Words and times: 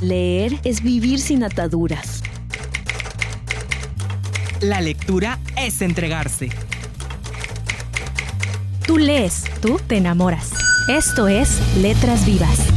Leer 0.00 0.60
es 0.64 0.82
vivir 0.82 1.18
sin 1.20 1.42
ataduras. 1.42 2.22
La 4.60 4.80
lectura 4.82 5.38
es 5.56 5.80
entregarse. 5.80 6.50
Tú 8.86 8.98
lees, 8.98 9.44
tú 9.62 9.80
te 9.86 9.96
enamoras. 9.96 10.50
Esto 10.88 11.28
es 11.28 11.58
Letras 11.78 12.26
Vivas. 12.26 12.75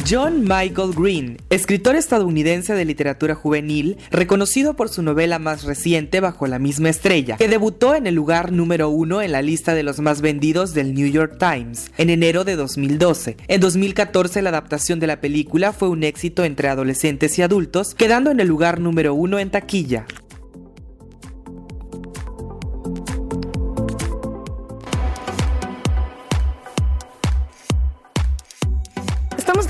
John 0.10 0.44
Michael 0.44 0.94
Green, 0.96 1.38
escritor 1.50 1.98
estadounidense 1.98 2.74
de 2.74 2.86
literatura 2.86 3.36
juvenil, 3.36 3.98
reconocido 4.10 4.76
por 4.76 4.88
su 4.88 5.02
novela 5.02 5.38
más 5.38 5.64
reciente 5.64 6.22
Bajo 6.22 6.48
la 6.48 6.60
misma 6.60 6.90
estrella, 6.90 7.36
que 7.36 7.50
debutó 7.50 7.94
en 7.94 8.08
el 8.08 8.16
lugar 8.16 8.54
número 8.54 8.88
uno 8.88 9.22
en 9.22 9.34
la 9.34 9.42
lista 9.42 9.74
de 9.74 9.84
los 9.84 10.00
más 10.00 10.22
vendidos 10.22 10.74
del 10.74 10.94
New 10.94 11.08
York 11.08 11.38
Times 11.38 11.92
en 11.98 12.10
enero 12.10 12.46
de 12.46 12.56
2012. 12.56 13.36
En 13.50 13.60
2014 13.60 14.42
la 14.42 14.50
adaptación 14.50 15.02
de 15.02 15.08
la 15.08 15.20
película 15.20 15.74
fue 15.74 15.90
un 15.90 16.04
éxito 16.04 16.46
entre 16.46 16.70
adolescentes 16.70 17.38
y 17.38 17.42
adultos, 17.42 17.94
quedando 17.94 18.32
en 18.32 18.40
el 18.40 18.48
lugar 18.48 18.80
número 18.80 19.14
uno 19.14 19.40
en 19.40 19.52
taquilla. 19.52 20.06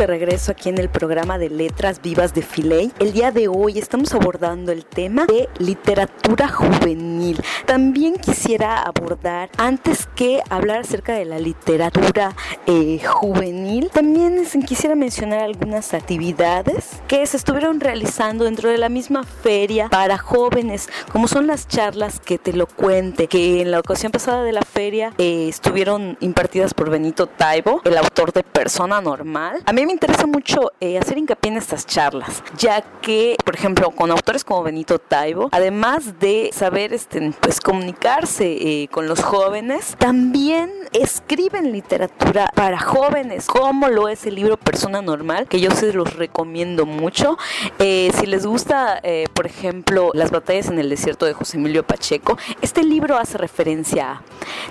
De 0.01 0.07
regreso 0.07 0.51
aquí 0.51 0.69
en 0.69 0.79
el 0.79 0.89
programa 0.89 1.37
de 1.37 1.51
Letras 1.51 2.01
Vivas 2.01 2.33
de 2.33 2.41
Filey. 2.41 2.91
El 2.97 3.13
día 3.13 3.31
de 3.31 3.47
hoy 3.47 3.77
estamos 3.77 4.11
abordando 4.15 4.71
el 4.71 4.83
tema 4.83 5.27
de 5.27 5.47
literatura 5.59 6.47
juvenil. 6.47 7.39
También 7.67 8.15
quisiera 8.15 8.81
abordar, 8.81 9.51
antes 9.57 10.07
que 10.15 10.41
hablar 10.49 10.79
acerca 10.79 11.13
de 11.13 11.25
la 11.25 11.37
literatura 11.37 12.33
eh, 12.65 12.99
juvenil, 13.05 13.91
también 13.93 14.43
quisiera 14.65 14.95
mencionar 14.95 15.41
algunas 15.41 15.93
actividades 15.93 16.89
que 17.07 17.23
se 17.27 17.37
estuvieron 17.37 17.79
realizando 17.79 18.45
dentro 18.45 18.71
de 18.71 18.79
la 18.79 18.89
misma 18.89 19.23
feria 19.23 19.87
para 19.89 20.17
jóvenes, 20.17 20.89
como 21.11 21.27
son 21.27 21.45
las 21.45 21.67
charlas 21.67 22.19
que 22.19 22.39
te 22.39 22.53
lo 22.53 22.65
cuente, 22.65 23.27
que 23.27 23.61
en 23.61 23.69
la 23.69 23.79
ocasión 23.79 24.11
pasada 24.11 24.43
de 24.43 24.51
la 24.51 24.63
feria 24.63 25.13
eh, 25.19 25.47
estuvieron 25.47 26.17
impartidas 26.21 26.73
por 26.73 26.89
Benito 26.89 27.27
Taibo, 27.27 27.81
el 27.83 27.97
autor 27.99 28.33
de 28.33 28.41
Persona 28.41 28.99
Normal. 28.99 29.61
A 29.67 29.73
mí 29.73 29.90
me 29.91 29.95
interesa 29.95 30.25
mucho 30.25 30.71
eh, 30.79 30.97
hacer 30.97 31.17
hincapié 31.17 31.51
en 31.51 31.57
estas 31.57 31.85
charlas, 31.85 32.41
ya 32.57 32.81
que, 33.01 33.35
por 33.43 33.55
ejemplo, 33.55 33.91
con 33.91 34.09
autores 34.09 34.45
como 34.45 34.63
Benito 34.63 34.99
Taibo, 34.99 35.49
además 35.51 36.17
de 36.17 36.49
saber 36.53 36.93
este, 36.93 37.33
pues, 37.41 37.59
comunicarse 37.59 38.45
eh, 38.45 38.87
con 38.89 39.09
los 39.09 39.21
jóvenes, 39.21 39.97
también 39.97 40.71
escriben 40.93 41.73
literatura 41.73 42.49
para 42.55 42.79
jóvenes, 42.79 43.47
como 43.47 43.89
lo 43.89 44.07
es 44.07 44.25
el 44.25 44.35
libro 44.35 44.55
Persona 44.55 45.01
Normal, 45.01 45.49
que 45.49 45.59
yo 45.59 45.71
se 45.71 45.91
los 45.91 46.15
recomiendo 46.15 46.85
mucho. 46.85 47.37
Eh, 47.79 48.13
si 48.17 48.27
les 48.27 48.45
gusta, 48.45 49.01
por 49.33 49.45
ejemplo, 49.45 50.11
Las 50.13 50.31
batallas 50.31 50.67
en 50.67 50.79
el 50.79 50.89
desierto 50.89 51.25
de 51.25 51.33
José 51.33 51.57
Emilio 51.57 51.83
Pacheco, 51.83 52.37
este 52.61 52.83
libro 52.83 53.17
hace 53.17 53.37
referencia 53.37 54.11
a. 54.11 54.21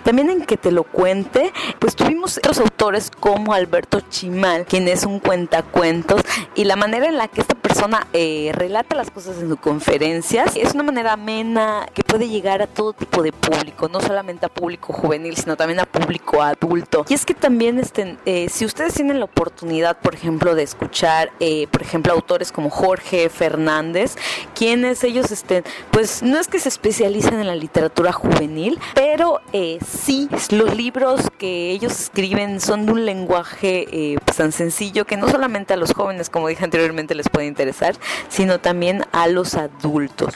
También 0.02 0.30
en 0.30 0.46
que 0.46 0.56
te 0.56 0.72
lo 0.72 0.84
cuente, 0.84 1.52
pues 1.78 1.94
tuvimos 1.94 2.38
otros 2.38 2.58
autores 2.58 3.10
como 3.10 3.52
Alberto 3.52 4.00
Chimal, 4.00 4.64
quien 4.64 4.88
es 4.88 5.04
un 5.04 5.09
cuentacuentos 5.18 6.22
y 6.54 6.64
la 6.64 6.76
manera 6.76 7.08
en 7.08 7.16
la 7.16 7.28
que 7.28 7.40
esta 7.40 7.54
persona 7.54 8.06
eh, 8.12 8.52
relata 8.54 8.94
las 8.94 9.10
cosas 9.10 9.38
en 9.38 9.48
sus 9.48 9.58
conferencias 9.58 10.56
es 10.56 10.74
una 10.74 10.82
manera 10.82 11.14
amena 11.14 11.86
que 11.94 12.02
puede 12.10 12.28
llegar 12.28 12.60
a 12.60 12.66
todo 12.66 12.92
tipo 12.92 13.22
de 13.22 13.30
público, 13.32 13.88
no 13.88 14.00
solamente 14.00 14.44
a 14.44 14.48
público 14.48 14.92
juvenil, 14.92 15.36
sino 15.36 15.56
también 15.56 15.78
a 15.78 15.86
público 15.86 16.42
adulto. 16.42 17.04
Y 17.08 17.14
es 17.14 17.24
que 17.24 17.34
también, 17.34 17.78
este, 17.78 18.16
eh, 18.26 18.48
si 18.50 18.64
ustedes 18.64 18.94
tienen 18.94 19.20
la 19.20 19.26
oportunidad, 19.26 19.96
por 19.98 20.14
ejemplo, 20.14 20.56
de 20.56 20.64
escuchar, 20.64 21.30
eh, 21.38 21.68
por 21.70 21.82
ejemplo, 21.82 22.12
autores 22.12 22.50
como 22.50 22.68
Jorge 22.68 23.28
Fernández, 23.28 24.16
quienes 24.56 25.04
ellos, 25.04 25.30
estén, 25.30 25.62
pues 25.92 26.22
no 26.22 26.40
es 26.40 26.48
que 26.48 26.58
se 26.58 26.68
especialicen 26.68 27.34
en 27.34 27.46
la 27.46 27.54
literatura 27.54 28.12
juvenil, 28.12 28.80
pero 28.94 29.40
sí, 29.86 30.28
los 30.50 30.76
libros 30.76 31.22
que 31.38 31.70
ellos 31.70 31.92
escriben 32.00 32.60
son 32.60 32.86
de 32.86 32.92
un 32.92 33.06
lenguaje 33.06 34.16
pues, 34.24 34.36
tan 34.36 34.50
sencillo 34.50 35.04
que 35.04 35.16
no 35.16 35.28
solamente 35.28 35.74
a 35.74 35.76
los 35.76 35.92
jóvenes, 35.92 36.28
como 36.28 36.48
dije 36.48 36.64
anteriormente, 36.64 37.14
les 37.14 37.28
puede 37.28 37.46
interesar, 37.46 37.94
sino 38.28 38.58
también 38.58 39.04
a 39.12 39.28
los 39.28 39.54
adultos. 39.54 40.34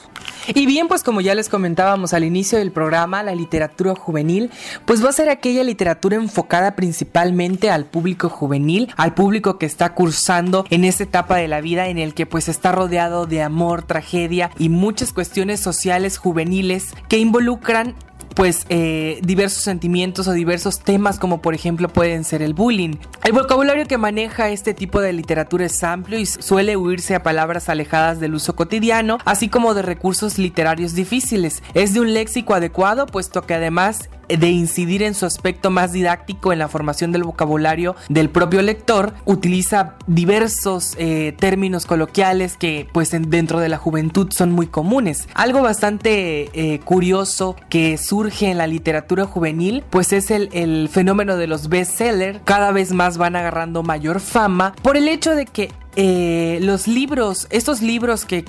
Y 0.48 0.66
bien, 0.66 0.88
pues 0.88 1.02
como 1.02 1.20
ya 1.20 1.34
les 1.34 1.48
comentábamos 1.64 2.12
al 2.12 2.24
inicio 2.24 2.58
del 2.58 2.72
programa, 2.72 3.22
la 3.22 3.34
literatura 3.34 3.94
juvenil, 3.94 4.50
pues 4.84 5.02
va 5.02 5.08
a 5.08 5.12
ser 5.12 5.30
aquella 5.30 5.64
literatura 5.64 6.16
enfocada 6.16 6.76
principalmente 6.76 7.70
al 7.70 7.86
público 7.86 8.28
juvenil, 8.28 8.92
al 8.98 9.14
público 9.14 9.56
que 9.56 9.64
está 9.64 9.94
cursando 9.94 10.66
en 10.68 10.84
esta 10.84 11.04
etapa 11.04 11.36
de 11.36 11.48
la 11.48 11.62
vida 11.62 11.88
en 11.88 11.96
el 11.96 12.12
que 12.12 12.26
pues 12.26 12.50
está 12.50 12.70
rodeado 12.70 13.24
de 13.24 13.40
amor, 13.40 13.82
tragedia 13.82 14.50
y 14.58 14.68
muchas 14.68 15.14
cuestiones 15.14 15.58
sociales 15.58 16.18
juveniles 16.18 16.88
que 17.08 17.16
involucran 17.16 17.94
pues 18.34 18.66
eh, 18.68 19.20
diversos 19.22 19.62
sentimientos 19.62 20.28
o 20.28 20.32
diversos 20.32 20.80
temas 20.80 21.18
como 21.18 21.40
por 21.40 21.54
ejemplo 21.54 21.88
pueden 21.88 22.24
ser 22.24 22.42
el 22.42 22.54
bullying. 22.54 22.96
El 23.24 23.32
vocabulario 23.32 23.86
que 23.86 23.98
maneja 23.98 24.50
este 24.50 24.74
tipo 24.74 25.00
de 25.00 25.12
literatura 25.12 25.66
es 25.66 25.82
amplio 25.82 26.18
y 26.18 26.26
suele 26.26 26.76
huirse 26.76 27.14
a 27.14 27.22
palabras 27.22 27.68
alejadas 27.68 28.20
del 28.20 28.34
uso 28.34 28.56
cotidiano, 28.56 29.18
así 29.24 29.48
como 29.48 29.74
de 29.74 29.82
recursos 29.82 30.38
literarios 30.38 30.94
difíciles. 30.94 31.62
Es 31.74 31.94
de 31.94 32.00
un 32.00 32.14
léxico 32.14 32.54
adecuado 32.54 33.06
puesto 33.06 33.42
que 33.42 33.54
además 33.54 34.08
de 34.28 34.50
incidir 34.50 35.02
en 35.02 35.14
su 35.14 35.26
aspecto 35.26 35.70
más 35.70 35.92
didáctico 35.92 36.52
en 36.52 36.58
la 36.58 36.68
formación 36.68 37.12
del 37.12 37.24
vocabulario 37.24 37.96
del 38.08 38.30
propio 38.30 38.62
lector, 38.62 39.14
utiliza 39.24 39.94
diversos 40.06 40.94
eh, 40.98 41.34
términos 41.38 41.86
coloquiales 41.86 42.56
que 42.56 42.88
pues 42.92 43.10
dentro 43.10 43.60
de 43.60 43.68
la 43.68 43.78
juventud 43.78 44.28
son 44.30 44.52
muy 44.52 44.66
comunes. 44.66 45.28
Algo 45.34 45.62
bastante 45.62 46.50
eh, 46.52 46.80
curioso 46.80 47.56
que 47.68 47.98
surge 47.98 48.50
en 48.50 48.58
la 48.58 48.66
literatura 48.66 49.24
juvenil 49.26 49.84
pues 49.90 50.12
es 50.12 50.30
el, 50.30 50.48
el 50.52 50.88
fenómeno 50.90 51.36
de 51.36 51.46
los 51.46 51.68
bestsellers. 51.68 52.40
Cada 52.44 52.72
vez 52.72 52.92
más 52.92 53.18
van 53.18 53.36
agarrando 53.36 53.82
mayor 53.82 54.20
fama 54.20 54.74
por 54.82 54.96
el 54.96 55.08
hecho 55.08 55.34
de 55.34 55.46
que 55.46 55.70
eh, 55.96 56.58
los 56.62 56.88
libros, 56.88 57.46
estos 57.50 57.82
libros 57.82 58.24
que, 58.24 58.44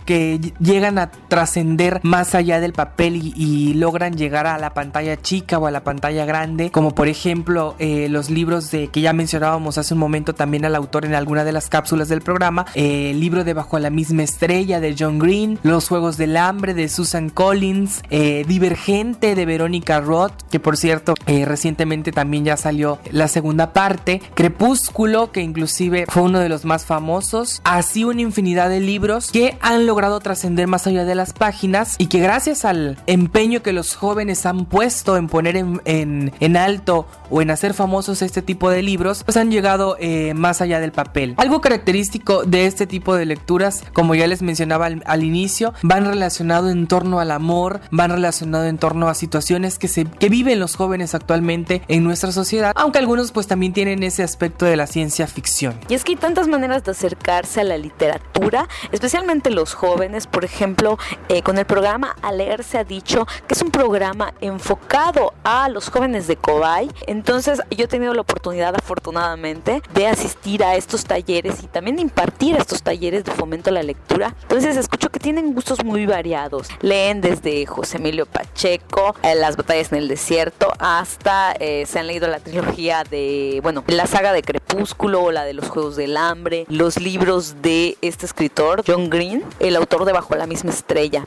llegan 0.60 0.98
a 0.98 1.12
trascender 1.12 2.00
más 2.04 2.36
allá 2.36 2.60
del 2.60 2.74
papel 2.74 3.34
y, 3.36 3.74
logran 3.76 4.16
llegar 4.16 4.48
a 4.48 4.58
la 4.58 4.74
pantalla 4.74 5.22
chica 5.22 5.58
o 5.58 5.68
a 5.68 5.72
la 5.72 5.84
pantalla 5.84 6.26
grande, 6.26 6.72
como 6.72 6.96
por 6.96 7.08
ejemplo 7.08 7.76
eh, 7.80 8.08
los 8.10 8.30
libros 8.30 8.72
de 8.72 8.88
que 8.88 9.02
ya 9.02 9.14
mencionábamos 9.14 9.78
hace 9.78 9.94
un 9.94 10.00
momento 10.00 10.34
también 10.34 10.66
al 10.66 10.76
autor 10.76 11.06
en 11.06 11.14
alguna 11.14 11.44
de 11.44 11.52
las 11.52 11.70
cápsulas 11.70 12.08
del 12.08 12.22
programa, 12.22 12.66
eh, 12.74 13.12
el 13.12 13.20
libro 13.20 13.44
de 13.44 13.54
Bajo 13.54 13.78
la 13.80 13.90
misma 13.90 14.24
estrella 14.24 14.80
de 14.80 14.96
John 14.98 15.20
Green, 15.20 15.60
Los 15.64 15.88
Juegos 15.88 16.18
del 16.18 16.38
Hambre 16.38 16.74
de 16.74 16.88
Susan 16.90 17.30
Collins, 17.30 18.02
Divergente 18.10 19.36
de 19.36 19.46
Verónica 19.46 20.00
Roth, 20.00 20.44
que 20.50 20.60
por 20.60 20.78
cierto 20.78 21.14
recientemente 21.28 22.12
también 22.12 22.46
ya 22.46 22.58
salió 22.58 23.00
la 23.12 23.28
segunda 23.28 23.74
parte, 23.74 24.22
Crepúsculo, 24.34 25.32
que 25.32 25.42
inclusive 25.42 26.06
fue 26.08 26.24
uno 26.24 26.40
de 26.40 26.50
los 26.50 26.66
más 26.66 26.86
famosos, 26.86 27.35
así 27.64 28.04
una 28.04 28.22
infinidad 28.22 28.70
de 28.70 28.80
libros 28.80 29.32
que 29.32 29.58
han 29.62 29.86
logrado 29.86 30.20
trascender 30.20 30.68
más 30.68 30.88
allá 30.88 31.04
de 31.04 31.16
las 31.16 31.34
páginas 31.34 31.96
y 31.98 32.08
que 32.08 32.20
gracias 32.20 32.64
al 32.64 32.98
empeño 33.08 33.62
que 33.62 33.74
los 33.74 33.96
jóvenes 33.96 34.46
han 34.46 34.66
puesto 34.66 35.18
en 35.18 35.28
poner 35.28 35.58
en, 35.58 36.58
alto 36.58 37.08
o 37.30 37.42
en 37.42 37.52
hacer 37.52 37.74
famosos 37.74 38.22
este 38.22 38.42
tipo 38.42 38.70
de 38.70 38.82
libros, 38.82 39.24
pues 39.24 39.36
han 39.36 39.52
llegado 39.52 39.98
eh, 40.00 40.34
más 40.34 40.62
allá 40.62 40.80
del 40.80 40.92
papel. 40.92 41.34
Algo 41.38 41.60
característico 41.60 42.44
de 42.44 42.66
este 42.68 42.88
tipo 42.88 43.16
de 43.16 43.26
lecturas, 43.26 43.84
como 43.94 44.16
ya 44.16 44.28
les 44.28 44.42
mencionaba 44.42 44.86
al, 44.86 45.24
inicio, 45.24 45.74
van 45.82 46.06
relacionado 46.06 46.70
en 46.70 46.88
torno 46.88 47.20
al 47.20 47.32
amor, 47.32 47.82
van 47.92 48.12
relacionado 48.12 48.66
en 48.66 48.78
torno 48.78 49.10
a 49.10 49.16
situaciones 49.16 49.78
que, 49.80 49.88
se, 49.88 50.06
que 50.06 50.30
viven 50.30 50.60
los 50.60 50.76
jóvenes 50.76 51.16
actualmente 51.16 51.82
en 51.88 52.04
nuestra 52.04 52.32
sociedad, 52.32 52.72
aunque 52.76 53.00
algunos 53.00 53.32
pues 53.32 53.48
también 53.48 53.74
tienen 53.74 54.04
ese 54.04 54.24
aspecto 54.24 54.66
de 54.66 54.78
la 54.78 54.88
ciencia 54.88 55.28
ficción. 55.28 55.76
Y 55.90 55.96
es 55.96 56.04
que 56.04 56.14
hay 56.14 56.18
tantas 56.18 56.48
maneras 56.48 56.84
de 56.84 56.94
acercar 57.26 57.46
a 57.56 57.64
la 57.64 57.78
literatura, 57.78 58.68
especialmente 58.92 59.50
los 59.50 59.74
jóvenes. 59.74 60.28
Por 60.28 60.46
ejemplo, 60.46 60.98
eh, 61.30 61.42
con 61.42 61.58
el 61.58 61.66
programa 61.66 62.16
A 62.22 62.32
Leer 62.32 62.64
se 62.64 62.78
ha 62.78 62.84
dicho 62.84 63.26
que 63.48 63.54
es 63.54 63.62
un 63.62 63.72
programa 63.72 64.34
enfocado 64.42 65.34
a 65.44 65.70
los 65.70 65.90
jóvenes 65.90 66.28
de 66.28 66.36
Cobay. 66.36 66.90
Entonces 67.08 67.62
yo 67.72 67.86
he 67.86 67.88
tenido 67.88 68.14
la 68.14 68.22
oportunidad 68.22 68.76
afortunadamente 68.76 69.82
de 69.94 70.08
asistir 70.08 70.64
a 70.64 70.76
estos 70.76 71.06
talleres 71.06 71.64
y 71.64 71.68
también 71.68 72.00
impartir 72.00 72.56
estos 72.56 72.84
talleres 72.84 73.24
de 73.24 73.32
fomento 73.32 73.70
a 73.70 73.74
la 73.74 73.84
lectura. 73.84 74.36
Entonces 74.44 74.78
escucho 74.78 74.95
que 75.16 75.20
tienen 75.20 75.54
gustos 75.54 75.84
muy 75.84 76.06
variados. 76.06 76.68
Leen 76.82 77.22
desde 77.22 77.66
José 77.66 77.98
Emilio 77.98 78.28
Pacheco, 78.28 79.16
eh, 79.24 79.34
Las 79.34 79.58
batallas 79.58 79.92
en 79.92 79.98
el 79.98 80.10
desierto, 80.10 80.74
hasta 80.78 81.54
eh, 81.54 81.86
se 81.88 82.00
han 82.00 82.08
leído 82.08 82.28
la 82.28 82.40
trilogía 82.40 83.04
de, 83.10 83.62
bueno, 83.64 83.84
la 83.88 84.08
saga 84.08 84.34
de 84.34 84.44
Crepúsculo, 84.44 85.32
la 85.32 85.46
de 85.46 85.54
los 85.54 85.70
Juegos 85.70 85.96
del 85.96 86.18
Hambre, 86.18 86.66
los 86.70 87.00
libros 87.00 87.16
libros 87.16 87.56
de 87.62 87.98
este 88.02 88.26
escritor, 88.26 88.84
John 88.86 89.10
Green, 89.10 89.42
el 89.62 89.78
autor 89.78 90.04
de 90.04 90.12
Bajo 90.12 90.36
la 90.36 90.48
misma 90.48 90.72
estrella. 90.72 91.26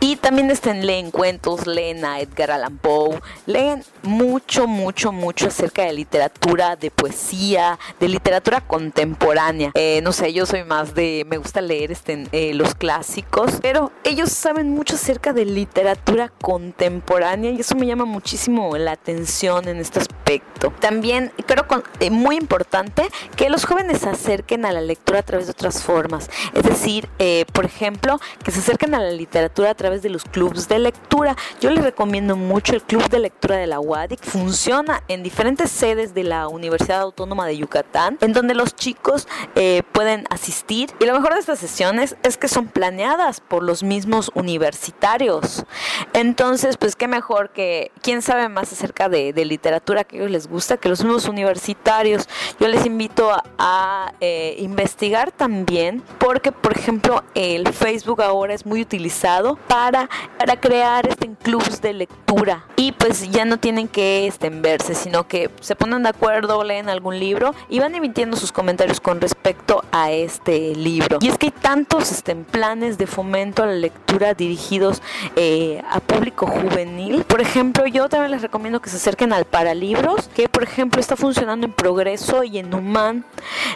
Y 0.00 0.16
también 0.16 0.50
estén, 0.50 0.84
leen 0.84 1.12
cuentos, 1.12 1.68
leen 1.68 2.04
a 2.04 2.18
Edgar 2.18 2.50
Allan 2.50 2.76
Poe, 2.76 3.20
leen 3.46 3.84
mucho, 4.02 4.66
mucho, 4.66 5.12
mucho 5.12 5.46
acerca 5.46 5.84
de 5.84 5.92
literatura, 5.92 6.74
de 6.74 6.90
poesía, 6.90 7.78
de 8.00 8.08
literatura 8.08 8.60
contemporánea. 8.62 9.70
Eh, 9.74 10.00
no 10.02 10.10
sé, 10.10 10.32
yo 10.32 10.44
soy 10.44 10.64
más 10.64 10.92
de, 10.96 11.24
me 11.30 11.36
gusta 11.38 11.60
leer 11.60 11.92
este, 11.92 12.26
eh, 12.32 12.52
los 12.52 12.74
clásicos, 12.74 13.11
pero 13.60 13.92
ellos 14.04 14.30
saben 14.30 14.70
mucho 14.70 14.94
acerca 14.94 15.32
de 15.32 15.44
literatura 15.44 16.28
contemporánea 16.40 17.50
y 17.50 17.60
eso 17.60 17.74
me 17.74 17.86
llama 17.86 18.04
muchísimo 18.04 18.76
la 18.76 18.92
atención 18.92 19.68
en 19.68 19.78
este 19.78 20.00
aspecto. 20.00 20.72
También 20.80 21.32
creo 21.46 21.66
que 21.66 22.06
eh, 22.06 22.10
muy 22.10 22.36
importante 22.36 23.08
que 23.36 23.50
los 23.50 23.64
jóvenes 23.64 23.98
se 24.00 24.08
acerquen 24.08 24.64
a 24.64 24.72
la 24.72 24.80
lectura 24.80 25.20
a 25.20 25.22
través 25.22 25.46
de 25.46 25.52
otras 25.52 25.82
formas. 25.82 26.30
Es 26.54 26.62
decir, 26.62 27.08
eh, 27.18 27.44
por 27.52 27.64
ejemplo, 27.64 28.20
que 28.44 28.50
se 28.50 28.60
acerquen 28.60 28.94
a 28.94 29.00
la 29.00 29.10
literatura 29.10 29.70
a 29.70 29.74
través 29.74 30.02
de 30.02 30.08
los 30.08 30.24
clubs 30.24 30.68
de 30.68 30.78
lectura. 30.78 31.36
Yo 31.60 31.70
les 31.70 31.84
recomiendo 31.84 32.36
mucho 32.36 32.74
el 32.74 32.82
Club 32.82 33.08
de 33.08 33.18
Lectura 33.18 33.56
de 33.56 33.66
la 33.66 33.80
UADIC. 33.80 34.22
Funciona 34.22 35.02
en 35.08 35.22
diferentes 35.22 35.70
sedes 35.70 36.14
de 36.14 36.24
la 36.24 36.48
Universidad 36.48 37.00
Autónoma 37.00 37.46
de 37.46 37.56
Yucatán, 37.56 38.18
en 38.20 38.32
donde 38.32 38.54
los 38.54 38.74
chicos 38.74 39.28
eh, 39.54 39.82
pueden 39.92 40.24
asistir. 40.30 40.90
Y 41.00 41.04
lo 41.04 41.14
mejor 41.14 41.34
de 41.34 41.40
estas 41.40 41.58
sesiones 41.58 42.16
es 42.22 42.36
que 42.36 42.48
son 42.48 42.68
planeadas 42.68 43.01
por 43.48 43.62
los 43.62 43.82
mismos 43.82 44.30
universitarios. 44.34 45.64
Entonces, 46.12 46.76
pues 46.76 46.96
qué 46.96 47.08
mejor 47.08 47.50
que 47.50 47.90
quién 48.02 48.22
sabe 48.22 48.48
más 48.48 48.72
acerca 48.72 49.08
de, 49.08 49.32
literatura 49.42 50.04
que 50.04 50.16
a 50.16 50.18
ellos 50.20 50.30
les 50.30 50.46
gusta 50.46 50.76
que 50.76 50.88
los 50.88 51.02
mismos 51.02 51.26
universitarios. 51.26 52.28
Yo 52.60 52.68
les 52.68 52.86
invito 52.86 53.30
a, 53.58 54.12
eh, 54.20 54.56
investigar 54.58 54.82
investigar 54.92 55.32
también 55.32 56.02
porque, 56.18 56.52
por 56.52 56.76
ejemplo, 56.76 57.22
el 57.34 57.66
Facebook 57.72 58.20
ahora 58.20 58.52
es 58.52 58.66
muy 58.66 58.82
utilizado 58.82 59.56
para, 59.68 60.10
para 60.38 60.60
crear 60.60 61.06
este, 61.06 61.30
clubs 61.42 61.80
de 61.80 61.92
lectura 61.94 62.66
y 62.76 62.92
pues 62.92 63.30
ya 63.30 63.44
no 63.44 63.58
tienen 63.58 63.88
que 63.88 64.26
este, 64.26 64.50
verse, 64.50 64.94
sino 64.94 65.26
que 65.28 65.50
se 65.60 65.76
ponen 65.76 66.02
de 66.02 66.10
acuerdo, 66.10 66.62
leen 66.64 66.88
algún 66.88 67.18
libro 67.18 67.54
y 67.68 67.78
van 67.78 67.94
emitiendo 67.94 68.36
sus 68.36 68.52
comentarios 68.52 69.00
con 69.00 69.20
respecto 69.20 69.84
a 69.92 70.10
este 70.10 70.74
libro. 70.74 71.18
Y 71.20 71.28
es 71.28 71.38
que 71.38 71.46
hay 71.46 71.52
tantos 71.52 72.10
este, 72.10 72.34
planes 72.34 72.91
de 72.98 73.06
fomento 73.06 73.62
a 73.62 73.66
la 73.66 73.74
lectura 73.74 74.34
dirigidos 74.34 75.02
eh, 75.36 75.82
a 75.90 76.00
público 76.00 76.46
juvenil. 76.46 77.24
Por 77.24 77.40
ejemplo, 77.40 77.86
yo 77.86 78.08
también 78.08 78.30
les 78.30 78.42
recomiendo 78.42 78.80
que 78.80 78.90
se 78.90 78.96
acerquen 78.96 79.32
al 79.32 79.44
Paralibros, 79.44 80.28
que 80.34 80.48
por 80.48 80.62
ejemplo 80.62 81.00
está 81.00 81.16
funcionando 81.16 81.66
en 81.66 81.72
Progreso 81.72 82.44
y 82.44 82.58
en 82.58 82.72
Human. 82.72 83.24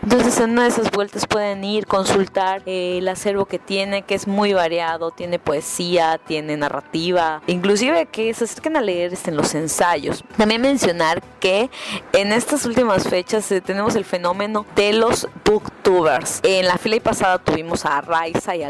Entonces 0.03 0.39
en 0.41 0.51
una 0.51 0.63
de 0.63 0.69
esas 0.69 0.91
vueltas 0.91 1.27
pueden 1.27 1.65
ir, 1.65 1.87
consultar 1.87 2.63
eh, 2.67 2.99
el 2.99 3.09
acervo 3.09 3.47
que 3.47 3.59
tiene, 3.59 4.03
que 4.03 4.15
es 4.15 4.27
muy 4.27 4.53
variado, 4.53 5.11
tiene 5.11 5.39
poesía, 5.39 6.21
tiene 6.27 6.57
narrativa, 6.57 7.43
inclusive 7.47 8.07
que 8.07 8.33
se 8.35 8.45
acerquen 8.45 8.77
a 8.77 8.81
leer 8.81 9.13
este, 9.13 9.31
en 9.31 9.37
los 9.37 9.55
ensayos. 9.55 10.25
También 10.37 10.61
mencionar 10.63 11.23
que 11.41 11.71
en 12.13 12.33
estas 12.33 12.67
últimas 12.67 13.09
fechas 13.09 13.51
eh, 13.53 13.61
tenemos 13.61 13.95
el 13.97 14.05
fenómeno 14.05 14.67
de 14.75 14.93
los 14.93 15.29
booktubers. 15.45 16.41
En 16.43 16.67
la 16.67 16.79
fila 16.79 16.97
y 16.97 17.01
pasada 17.01 17.39
tuvimos 17.39 17.85
a 17.85 18.01
Raiza 18.01 18.57
y 18.57 18.63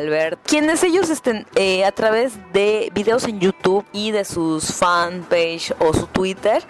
Quienes 0.45 0.83
ellos 0.83 1.11
estén 1.11 1.47
eh, 1.55 1.85
a 1.85 1.93
través 1.93 2.33
de 2.53 2.91
videos 2.95 3.25
en 3.25 3.41
YouTube 3.41 3.85
y 3.93 4.11
de 4.11 4.25
sus 4.25 4.73
fanpage 4.73 5.73
o 5.79 5.93
su 5.93 6.07
Twitter, 6.07 6.63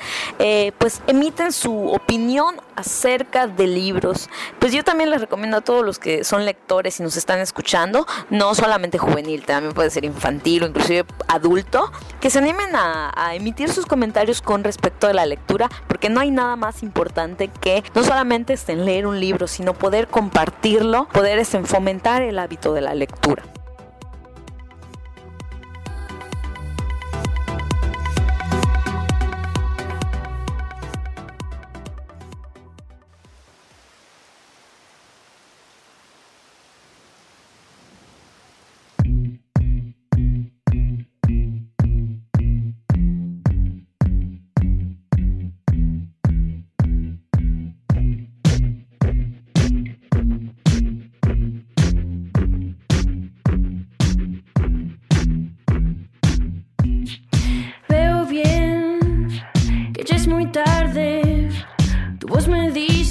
pues 0.79 1.03
emiten 1.07 1.53
su 1.53 1.89
opinión 1.89 2.57
acerca 2.77 3.47
de 3.47 3.67
libros. 3.67 4.29
Pues 4.59 4.73
yo 4.73 4.85
también 4.85 5.11
les 5.11 5.21
recomiendo 5.21 5.57
a 5.57 5.61
todos 5.63 5.85
los 5.85 5.99
que 5.99 6.23
son 6.23 6.45
lectores 6.45 7.01
y 7.01 7.03
nos 7.03 7.17
están 7.17 7.41
escuchando, 7.41 8.07
no 8.31 8.55
solamente 8.55 8.99
juvenil, 8.99 9.45
también 9.45 9.75
puede 9.75 9.91
ser 9.91 10.05
infantil 10.05 10.63
o 10.63 10.67
inclusive 10.67 11.05
adulto, 11.27 11.91
que 12.21 12.31
se 12.31 12.39
animen 12.39 12.75
a, 12.75 13.13
emitir 13.35 13.71
sus 13.71 13.87
comentarios 13.87 14.41
con 14.41 14.63
respecto 14.63 15.07
a 15.07 15.13
la 15.13 15.27
lectura, 15.27 15.69
porque 15.89 16.09
no 16.09 16.21
hay 16.21 16.31
nada 16.31 16.57
más 16.57 16.83
importante 16.83 17.49
que 17.49 17.83
no 17.95 18.05
solamente 18.05 18.53
estén 18.53 18.85
leer 18.85 19.07
un 19.07 19.19
libro, 19.19 19.47
sino 19.47 19.75
poder 19.75 20.07
compartirlo, 20.09 21.09
poder 21.09 21.45
fomentar 21.45 22.23
el 22.23 22.39
hábito 22.39 22.73
de 22.73 22.83
la 22.83 22.95
lectura. 22.95 23.43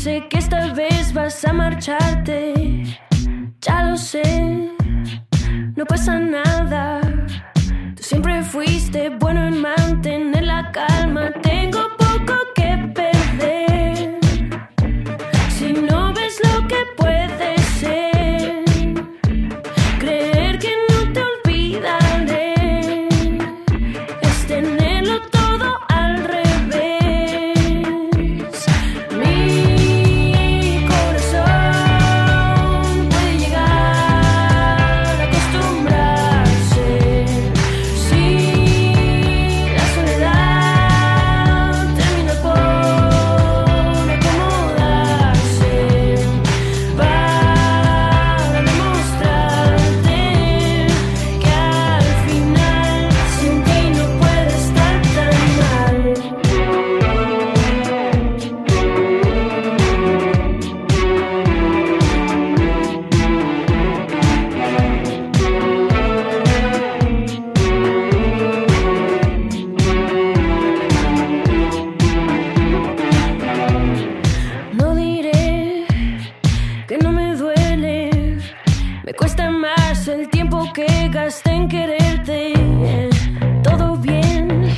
A 0.07 1.53
marcharte, 1.53 2.83
ya 3.59 3.85
lo 3.85 3.97
sé, 3.97 4.69
no 5.75 5.83
pasa 5.85 6.19
nada. 6.19 7.01
Tú 7.95 8.03
siempre 8.03 8.43
fuiste 8.43 9.09
bueno 9.09 9.47
en 9.47 9.61
mantener 9.61 10.43
la 10.43 10.71
calma, 10.71 11.31
tengo 11.41 11.84
en 81.45 81.69
quererte. 81.69 82.51
Todo 83.63 83.95
bien, 83.95 84.69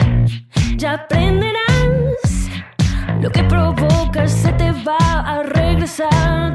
ya 0.75 0.93
aprenderás. 0.93 2.49
Lo 3.19 3.31
que 3.31 3.43
provocas 3.43 4.31
se 4.31 4.53
te 4.53 4.71
va 4.71 4.97
a 4.99 5.41
regresar. 5.41 6.46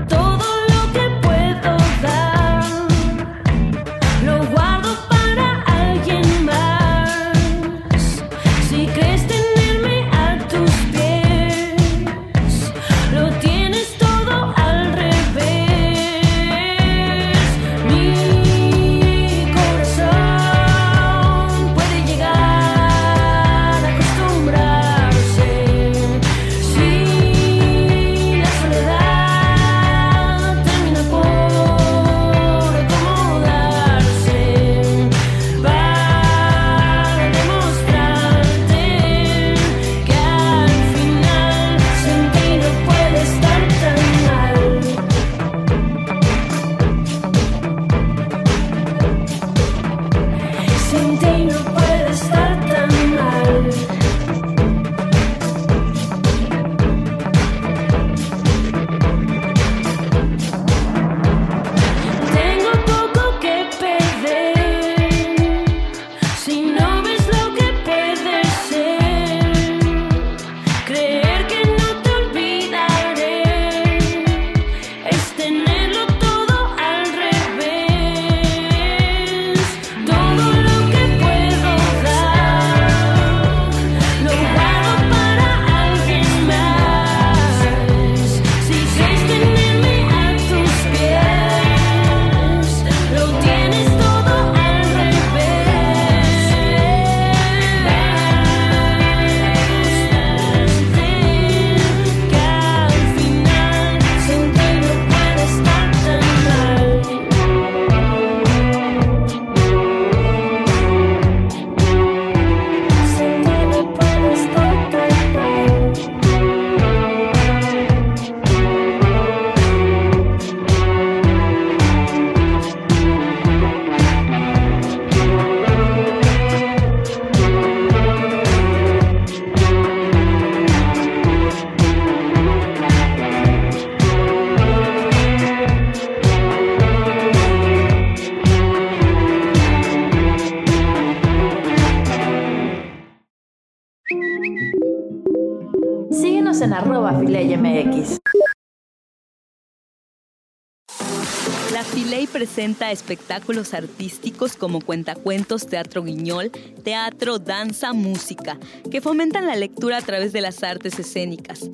La 151.73 151.85
Filey 151.85 152.27
presenta 152.27 152.93
espectáculos 152.93 153.73
artísticos 153.73 154.57
como 154.57 154.83
cuentacuentos, 154.83 155.67
teatro 155.67 156.03
guiñol, 156.03 156.51
teatro, 156.85 157.39
danza, 157.39 157.95
música, 157.95 158.59
que 158.91 159.01
fomentan 159.01 159.47
la 159.47 159.57
lectura 159.57 159.97
a 159.97 160.03
través 160.03 160.35
de 160.35 160.43
las 160.43 160.63
artes 160.63 160.99
escénicas. 160.99 161.71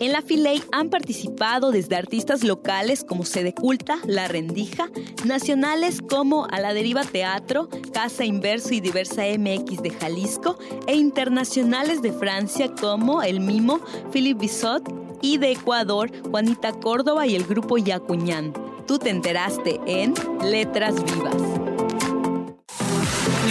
En 0.00 0.12
la 0.12 0.22
Filey 0.22 0.62
han 0.72 0.88
participado 0.88 1.70
desde 1.70 1.96
artistas 1.96 2.44
locales 2.44 3.04
como 3.04 3.26
Sede 3.26 3.52
Culta, 3.52 3.98
La 4.06 4.26
Rendija, 4.26 4.88
nacionales 5.26 6.00
como 6.00 6.46
A 6.46 6.58
la 6.58 6.72
Deriva 6.72 7.04
Teatro, 7.04 7.68
Casa 7.92 8.24
Inverso 8.24 8.72
y 8.72 8.80
Diversa 8.80 9.24
MX 9.38 9.82
de 9.82 9.90
Jalisco, 9.90 10.58
e 10.86 10.94
internacionales 10.94 12.00
de 12.00 12.12
Francia 12.12 12.72
como 12.80 13.22
El 13.22 13.40
Mimo, 13.40 13.80
Philippe 14.12 14.40
Bissot, 14.40 14.82
y 15.20 15.36
de 15.38 15.52
Ecuador, 15.52 16.10
Juanita 16.30 16.72
Córdoba 16.72 17.26
y 17.26 17.36
el 17.36 17.44
grupo 17.44 17.78
Yacuñán. 17.78 18.71
Tú 18.86 18.98
te 18.98 19.10
enteraste 19.10 19.80
en 19.86 20.14
Letras 20.42 20.94
Vivas. 21.04 21.36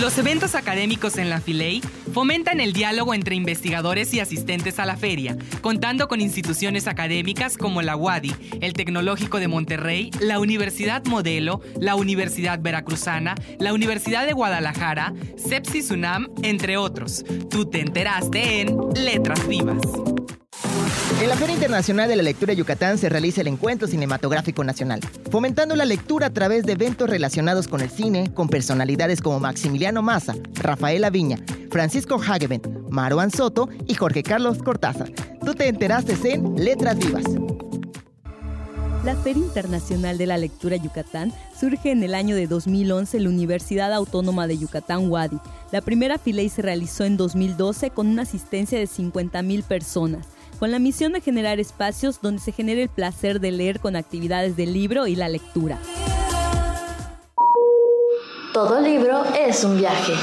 Los 0.01 0.17
eventos 0.17 0.55
académicos 0.55 1.17
en 1.17 1.29
la 1.29 1.39
Filey 1.39 1.81
fomentan 2.11 2.59
el 2.59 2.73
diálogo 2.73 3.13
entre 3.13 3.35
investigadores 3.35 4.13
y 4.13 4.19
asistentes 4.19 4.79
a 4.79 4.85
la 4.85 4.97
feria, 4.97 5.38
contando 5.61 6.07
con 6.07 6.21
instituciones 6.21 6.88
académicas 6.88 7.55
como 7.55 7.81
la 7.81 7.95
UADI, 7.95 8.33
el 8.61 8.73
Tecnológico 8.73 9.39
de 9.39 9.47
Monterrey, 9.47 10.09
la 10.19 10.39
Universidad 10.39 11.05
Modelo, 11.05 11.61
la 11.79 11.95
Universidad 11.95 12.59
Veracruzana, 12.59 13.35
la 13.59 13.73
Universidad 13.73 14.25
de 14.25 14.33
Guadalajara, 14.33 15.13
Sepsis 15.38 15.91
UNAM, 15.91 16.29
entre 16.41 16.77
otros. 16.77 17.23
Tú 17.50 17.65
te 17.69 17.79
enteraste 17.79 18.61
en 18.61 18.75
Letras 18.95 19.47
Vivas. 19.47 20.10
En 21.21 21.29
la 21.29 21.35
Feria 21.35 21.53
Internacional 21.53 22.09
de 22.09 22.15
la 22.15 22.23
Lectura 22.23 22.51
Yucatán 22.53 22.97
se 22.97 23.07
realiza 23.07 23.41
el 23.41 23.47
Encuentro 23.47 23.87
Cinematográfico 23.87 24.63
Nacional, 24.63 25.01
fomentando 25.29 25.75
la 25.75 25.85
lectura 25.85 26.25
a 26.25 26.33
través 26.33 26.65
de 26.65 26.71
eventos 26.71 27.07
relacionados 27.07 27.67
con 27.67 27.81
el 27.81 27.91
cine, 27.91 28.33
con 28.33 28.49
personalidades 28.49 29.21
como 29.21 29.39
Maximiliano 29.39 30.01
Massa, 30.01 30.33
Rafael 30.55 31.05
Viña, 31.11 31.37
Francisco 31.69 32.19
Hageben, 32.19 32.63
Maruan 32.89 33.29
Soto 33.29 33.69
y 33.85 33.93
Jorge 33.93 34.23
Carlos 34.23 34.63
Cortázar. 34.63 35.11
Tú 35.45 35.53
te 35.53 35.67
enteraste 35.67 36.15
en 36.33 36.55
Letras 36.55 36.97
Vivas. 36.97 37.25
La 39.05 39.15
Feria 39.15 39.43
Internacional 39.43 40.17
de 40.17 40.25
la 40.25 40.39
Lectura 40.39 40.75
Yucatán 40.77 41.31
surge 41.55 41.91
en 41.91 42.01
el 42.01 42.15
año 42.15 42.35
de 42.35 42.47
2011 42.47 43.17
en 43.17 43.23
la 43.25 43.29
Universidad 43.29 43.93
Autónoma 43.93 44.47
de 44.47 44.57
Yucatán, 44.57 45.07
Wadi. 45.07 45.37
La 45.71 45.81
primera 45.81 46.17
filey 46.17 46.49
se 46.49 46.63
realizó 46.63 47.03
en 47.03 47.15
2012 47.15 47.91
con 47.91 48.07
una 48.07 48.23
asistencia 48.23 48.79
de 48.79 48.87
50.000 48.87 49.61
personas 49.61 50.25
con 50.61 50.69
la 50.69 50.77
misión 50.77 51.11
de 51.11 51.21
generar 51.21 51.59
espacios 51.59 52.21
donde 52.21 52.39
se 52.39 52.51
genere 52.51 52.83
el 52.83 52.89
placer 52.89 53.39
de 53.39 53.49
leer 53.49 53.79
con 53.79 53.95
actividades 53.95 54.55
del 54.55 54.73
libro 54.73 55.07
y 55.07 55.15
la 55.15 55.27
lectura. 55.27 55.79
Todo 58.53 58.79
libro 58.79 59.23
es 59.33 59.63
un 59.63 59.79
viaje. 59.79 60.13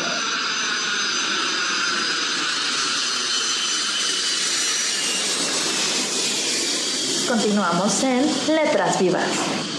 Continuamos 7.28 8.04
en 8.04 8.54
Letras 8.54 9.00
Vivas. 9.00 9.77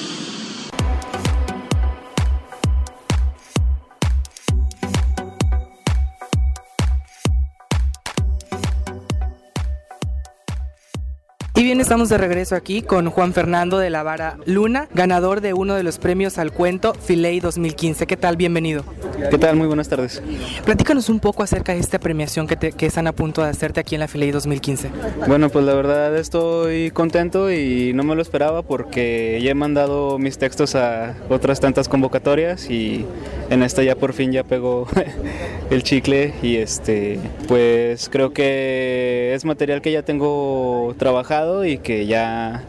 Bien, 11.80 11.86
estamos 11.86 12.10
de 12.10 12.18
regreso 12.18 12.56
aquí 12.56 12.82
con 12.82 13.10
Juan 13.10 13.32
Fernando 13.32 13.78
de 13.78 13.90
la 13.90 14.04
Vara 14.04 14.36
Luna, 14.46 14.90
ganador 14.94 15.40
de 15.40 15.54
uno 15.54 15.76
de 15.76 15.84
los 15.84 15.98
premios 15.98 16.38
al 16.38 16.52
cuento 16.52 16.94
Filey 16.94 17.40
2015. 17.40 18.06
¿Qué 18.06 18.18
tal? 18.18 18.36
Bienvenido. 18.36 18.84
¿Qué 19.30 19.38
tal? 19.38 19.56
Muy 19.56 19.68
buenas 19.68 19.88
tardes. 19.88 20.22
Platícanos 20.66 21.08
un 21.10 21.20
poco 21.20 21.44
acerca 21.44 21.74
de 21.74 21.80
esta 21.80 22.00
premiación 22.00 22.48
que, 22.48 22.58
que 22.58 22.86
están 22.86 23.08
a 23.08 23.14
punto 23.14 23.44
de 23.44 23.50
hacerte 23.50 23.80
aquí 23.80 23.96
en 23.96 24.02
la 24.02 24.08
Filey 24.08 24.32
2015. 24.32 24.90
Bueno, 25.28 25.50
pues 25.50 25.64
la 25.64 25.74
verdad 25.74 26.18
estoy 26.18 26.92
contento 26.92 27.52
y 27.52 27.94
no 27.94 28.04
me 28.04 28.16
lo 28.16 28.22
esperaba 28.22 28.62
porque 28.62 29.40
ya 29.42 29.52
he 29.52 29.56
mandado 29.56 30.20
mis 30.20 30.38
textos 30.38 30.76
a 30.76 31.16
otras 31.30 31.60
tantas 31.60 31.88
convocatorias 31.88 32.70
y 32.70 33.06
en 33.50 33.64
esta 33.64 33.84
ya 33.84 33.96
por 33.96 34.14
fin 34.14 34.32
ya 34.32 34.44
pegó 34.44 34.88
el 35.70 35.84
chicle 35.84 36.34
y 36.42 36.58
este 36.58 37.20
pues 37.48 38.10
creo 38.10 38.32
que 38.32 39.34
es 39.34 39.46
material 39.46 39.82
que 39.82 39.92
ya 39.92 40.04
tengo 40.04 40.96
trabajado 40.98 41.66
y 41.66 41.69
que 41.78 42.06
ya 42.06 42.64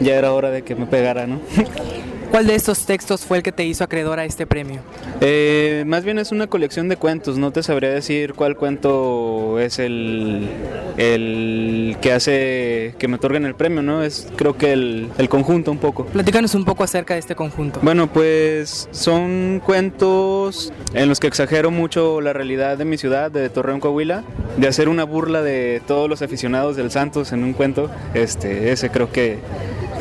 ya 0.00 0.14
era 0.16 0.32
hora 0.32 0.50
de 0.50 0.62
que 0.62 0.74
me 0.74 0.86
pegara, 0.86 1.26
¿no? 1.26 1.40
¿Cuál 2.34 2.48
de 2.48 2.56
estos 2.56 2.84
textos 2.84 3.24
fue 3.24 3.36
el 3.36 3.42
que 3.44 3.52
te 3.52 3.64
hizo 3.64 3.84
acreedor 3.84 4.18
a 4.18 4.24
este 4.24 4.44
premio? 4.44 4.80
Eh, 5.20 5.84
más 5.86 6.02
bien 6.02 6.18
es 6.18 6.32
una 6.32 6.48
colección 6.48 6.88
de 6.88 6.96
cuentos, 6.96 7.38
no 7.38 7.52
te 7.52 7.62
sabría 7.62 7.90
decir 7.90 8.34
cuál 8.34 8.56
cuento 8.56 9.60
es 9.60 9.78
el, 9.78 10.48
el 10.96 11.96
que 12.00 12.12
hace 12.12 12.96
que 12.98 13.06
me 13.06 13.14
otorguen 13.14 13.44
el 13.44 13.54
premio, 13.54 13.82
¿no? 13.82 14.02
Es 14.02 14.26
creo 14.34 14.58
que 14.58 14.72
el, 14.72 15.10
el 15.16 15.28
conjunto 15.28 15.70
un 15.70 15.78
poco. 15.78 16.06
Platícanos 16.06 16.56
un 16.56 16.64
poco 16.64 16.82
acerca 16.82 17.14
de 17.14 17.20
este 17.20 17.36
conjunto. 17.36 17.78
Bueno, 17.84 18.12
pues 18.12 18.88
son 18.90 19.62
cuentos 19.64 20.72
en 20.92 21.08
los 21.08 21.20
que 21.20 21.28
exagero 21.28 21.70
mucho 21.70 22.20
la 22.20 22.32
realidad 22.32 22.76
de 22.76 22.84
mi 22.84 22.98
ciudad, 22.98 23.30
de 23.30 23.48
Torreón, 23.48 23.78
Coahuila, 23.78 24.24
de 24.56 24.66
hacer 24.66 24.88
una 24.88 25.04
burla 25.04 25.40
de 25.40 25.82
todos 25.86 26.08
los 26.10 26.20
aficionados 26.20 26.74
del 26.74 26.90
Santos 26.90 27.30
en 27.30 27.44
un 27.44 27.52
cuento. 27.52 27.92
Este, 28.12 28.72
ese 28.72 28.90
creo 28.90 29.12
que 29.12 29.38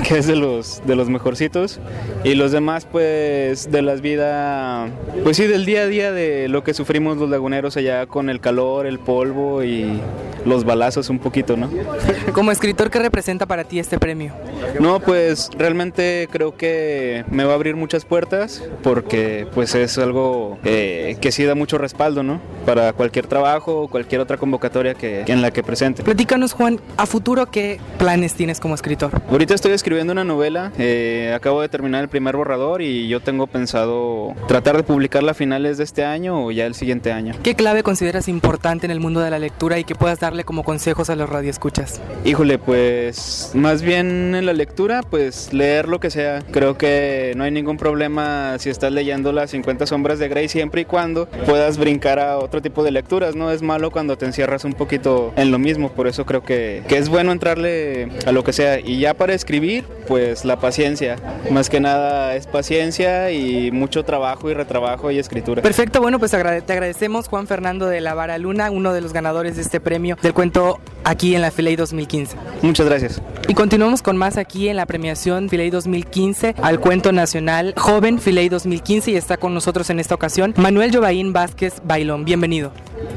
que 0.08 0.18
es 0.18 0.28
de 0.28 0.36
los, 0.36 0.82
de 0.86 0.96
los 0.96 1.10
mejorcitos. 1.10 1.80
Y 2.24 2.36
los 2.36 2.52
demás, 2.52 2.88
pues, 2.90 3.72
de 3.72 3.82
las 3.82 4.02
vidas, 4.02 4.90
pues 5.24 5.38
sí, 5.38 5.48
del 5.48 5.66
día 5.66 5.82
a 5.82 5.88
día 5.88 6.12
de 6.12 6.48
lo 6.48 6.64
que 6.64 6.74
sufrimos 6.74 7.18
los 7.18 7.30
laguneros 7.30 7.78
allá 7.78 8.06
con 8.06 8.30
el 8.30 8.40
calor, 8.40 8.86
el 8.86 9.00
polvo 9.00 9.64
y 9.64 10.00
los 10.46 10.66
balazos 10.66 11.10
un 11.10 11.20
poquito, 11.20 11.56
¿no? 11.56 11.70
Como 12.34 12.52
escritor, 12.52 12.90
¿qué 12.90 13.00
representa 13.00 13.46
para 13.46 13.64
ti 13.64 13.80
este 13.80 13.98
premio? 13.98 14.34
No, 14.80 15.00
pues 15.00 15.50
realmente 15.58 16.28
creo 16.32 16.56
que 16.56 17.24
me 17.30 17.44
va 17.44 17.52
a 17.52 17.56
abrir 17.56 17.76
muchas 17.76 18.06
puertas 18.06 18.64
porque 18.82 19.48
pues 19.54 19.76
es 19.76 19.98
algo 19.98 20.58
eh, 20.66 21.18
que 21.22 21.32
sí 21.32 21.44
da 21.46 21.56
mucho 21.56 21.78
respaldo, 21.78 22.24
¿no? 22.24 22.42
Para 22.66 22.94
cualquier 22.94 23.28
trabajo 23.28 23.84
o 23.84 23.88
cualquier 23.88 24.22
otra 24.22 24.38
convocatoria 24.38 24.96
que, 24.96 25.24
en 25.28 25.42
la 25.42 25.52
que 25.52 25.63
presente. 25.63 26.04
Platícanos, 26.04 26.54
Juan, 26.54 26.80
a 26.98 27.06
futuro, 27.06 27.46
¿qué 27.50 27.80
planes 27.98 28.34
tienes 28.34 28.60
como 28.60 28.76
escritor? 28.76 29.22
Ahorita 29.30 29.54
estoy 29.54 29.72
escribiendo 29.72 29.92
una 30.01 30.23
novela, 30.23 30.71
eh, 30.77 31.32
acabo 31.36 31.62
de 31.62 31.69
terminar 31.69 32.03
el 32.03 32.10
primer 32.10 32.36
borrador 32.36 32.82
y 32.82 33.08
yo 33.08 33.19
tengo 33.19 33.47
pensado 33.47 34.34
tratar 34.47 34.75
de 34.75 34.84
publicarla 34.84 35.32
a 35.32 35.34
finales 35.34 35.77
de 35.77 35.84
este 35.84 36.03
año 36.03 36.45
o 36.45 36.51
ya 36.51 36.65
el 36.65 36.75
siguiente 36.75 37.12
año. 37.12 37.36
¿Qué 37.43 37.56
clave 37.56 37.84
consideras 37.84 38.27
importante 38.27 38.86
en 38.86 38.91
el 38.91 38.99
mundo 38.99 39.19
de 39.19 39.29
la 39.29 39.39
lectura 39.39 39.79
y 39.79 39.84
que 39.84 39.95
puedas 39.95 40.19
darle 40.19 40.43
como 40.43 40.63
consejos 40.63 41.10
a 41.10 41.15
los 41.15 41.29
radioescuchas? 41.29 42.01
Híjole, 42.25 42.58
pues 42.58 43.51
más 43.53 43.82
bien 43.82 44.36
en 44.36 44.45
la 44.45 44.53
lectura, 44.53 45.01
pues 45.03 45.53
leer 45.53 45.88
lo 45.88 45.99
que 45.99 46.10
sea. 46.10 46.41
Creo 46.51 46.77
que 46.77 47.34
no 47.36 47.43
hay 47.43 47.51
ningún 47.51 47.77
problema 47.77 48.58
si 48.60 48.69
estás 48.69 48.91
leyendo 48.91 49.32
las 49.32 49.51
50 49.51 49.86
sombras 49.86 50.19
de 50.19 50.27
Grey 50.27 50.47
siempre 50.47 50.82
y 50.82 50.86
cuando 50.86 51.27
puedas 51.45 51.77
brincar 51.77 52.19
a 52.19 52.38
otro 52.39 52.62
tipo 52.62 52.84
de 52.84 52.91
lecturas. 52.91 53.36
No 53.36 53.51
es 53.51 53.62
malo 53.62 53.91
cuando 53.91 54.17
te 54.17 54.25
encierras 54.25 54.65
un 54.65 54.73
poquito 54.73 55.34
en 55.36 55.51
lo 55.51 55.60
mismo, 55.60 55.91
por 55.91 56.08
eso 56.08 56.25
creo 56.25 56.43
que, 56.43 56.84
que 56.88 56.97
es 56.97 57.10
bueno 57.10 57.32
entrarle 57.32 58.10
a 58.25 58.32
lo 58.32 58.43
que 58.43 58.53
sea. 58.53 58.79
Y 58.79 58.99
ya 58.99 59.13
para 59.13 59.34
escribir, 59.34 59.83
pues 60.08 60.46
la 60.46 60.60
paciencia. 60.60 61.17
Más 61.50 61.69
que 61.69 61.80
nada 61.80 62.36
es 62.36 62.48
paciencia 62.48 63.32
y 63.32 63.72
mucho 63.72 64.04
trabajo 64.04 64.50
y 64.50 64.54
retrabajo 64.54 65.12
y 65.12 65.19
escritura. 65.19 65.62
Perfecto, 65.62 66.02
bueno, 66.02 66.19
pues 66.19 66.32
te 66.32 66.38
agradecemos 66.38 67.28
Juan 67.28 67.48
Fernando 67.48 67.88
de 67.88 68.02
la 68.02 68.13
Vara 68.13 68.38
Luna, 68.38 68.72
uno 68.72 68.93
de 68.93 69.02
los 69.02 69.13
ganadores 69.13 69.56
de 69.56 69.62
este 69.62 69.80
premio 69.80 70.17
del 70.22 70.34
cuento 70.34 70.80
aquí 71.04 71.36
en 71.36 71.41
la 71.41 71.52
Filey 71.52 71.76
2015. 71.76 72.38
Muchas 72.62 72.86
gracias. 72.86 73.22
Y 73.48 73.54
continuamos 73.54 74.02
con 74.02 74.17
más 74.17 74.38
aquí 74.38 74.69
en 74.69 74.78
la 74.78 74.86
premiación 74.86 75.50
Filey 75.50 75.69
2015 75.69 76.56
al 76.62 76.80
cuento 76.80 77.12
nacional 77.12 77.74
Joven 77.78 78.19
Filey 78.19 78.50
2015 78.50 79.12
y 79.12 79.15
está 79.15 79.38
con 79.38 79.54
nosotros 79.54 79.89
en 79.89 80.00
esta 80.00 80.15
ocasión 80.15 80.54
Manuel 80.58 80.96
Jovaín 80.96 81.34
Vázquez 81.34 81.76
Bailón. 81.84 82.26
Bienvenido. 82.26 82.72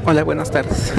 Hola, 0.05 0.23
buenas 0.23 0.51
tardes. 0.51 0.93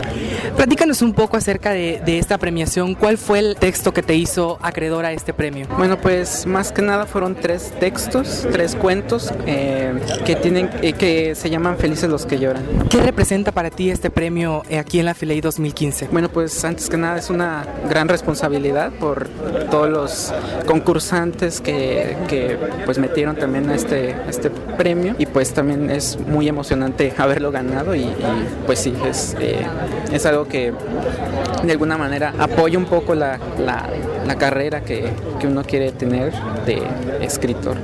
Platícanos 0.56 1.02
un 1.02 1.12
poco 1.12 1.36
acerca 1.36 1.70
de, 1.70 2.00
de, 2.04 2.18
esta 2.18 2.38
premiación. 2.38 2.94
¿Cuál 2.94 3.18
fue 3.18 3.38
el 3.38 3.56
texto 3.56 3.92
que 3.92 4.02
te 4.02 4.14
hizo 4.14 4.58
acreedor 4.60 5.04
a 5.04 5.12
este 5.12 5.32
premio? 5.32 5.57
Bueno, 5.76 5.98
pues 5.98 6.46
más 6.46 6.72
que 6.72 6.82
nada 6.82 7.06
fueron 7.06 7.34
tres 7.34 7.72
textos, 7.78 8.46
tres 8.50 8.74
cuentos 8.74 9.32
eh, 9.46 9.94
que 10.24 10.36
tienen 10.36 10.70
eh, 10.82 10.92
que 10.92 11.34
se 11.34 11.50
llaman 11.50 11.76
Felices 11.78 12.10
los 12.10 12.26
que 12.26 12.38
lloran. 12.38 12.62
¿Qué 12.88 13.00
representa 13.00 13.52
para 13.52 13.70
ti 13.70 13.90
este 13.90 14.10
premio 14.10 14.62
eh, 14.68 14.78
aquí 14.78 14.98
en 14.98 15.06
la 15.06 15.14
Filey 15.14 15.40
2015? 15.40 16.08
Bueno, 16.12 16.28
pues 16.28 16.64
antes 16.64 16.88
que 16.88 16.96
nada 16.96 17.18
es 17.18 17.30
una 17.30 17.66
gran 17.88 18.08
responsabilidad 18.08 18.92
por 18.92 19.28
todos 19.70 19.88
los 19.88 20.34
concursantes 20.66 21.60
que, 21.60 22.16
que 22.28 22.58
pues 22.84 22.98
metieron 22.98 23.36
también 23.36 23.68
a 23.70 23.74
este, 23.74 24.14
este 24.28 24.50
premio 24.50 25.14
y 25.18 25.26
pues 25.26 25.52
también 25.52 25.90
es 25.90 26.18
muy 26.26 26.48
emocionante 26.48 27.12
haberlo 27.16 27.50
ganado 27.50 27.94
y, 27.94 28.00
y 28.00 28.14
pues 28.66 28.80
sí, 28.80 28.94
es, 29.06 29.36
eh, 29.40 29.66
es 30.12 30.26
algo 30.26 30.46
que 30.46 30.72
de 31.62 31.72
alguna 31.72 31.98
manera 31.98 32.32
apoya 32.38 32.78
un 32.78 32.86
poco 32.86 33.14
la, 33.14 33.38
la, 33.58 33.88
la 34.28 34.36
carrera 34.36 34.82
que, 34.82 35.10
que 35.40 35.46
uno 35.46 35.64
quiere 35.64 35.90
tener 35.90 36.34
de 36.66 36.82
escritor. 37.22 37.78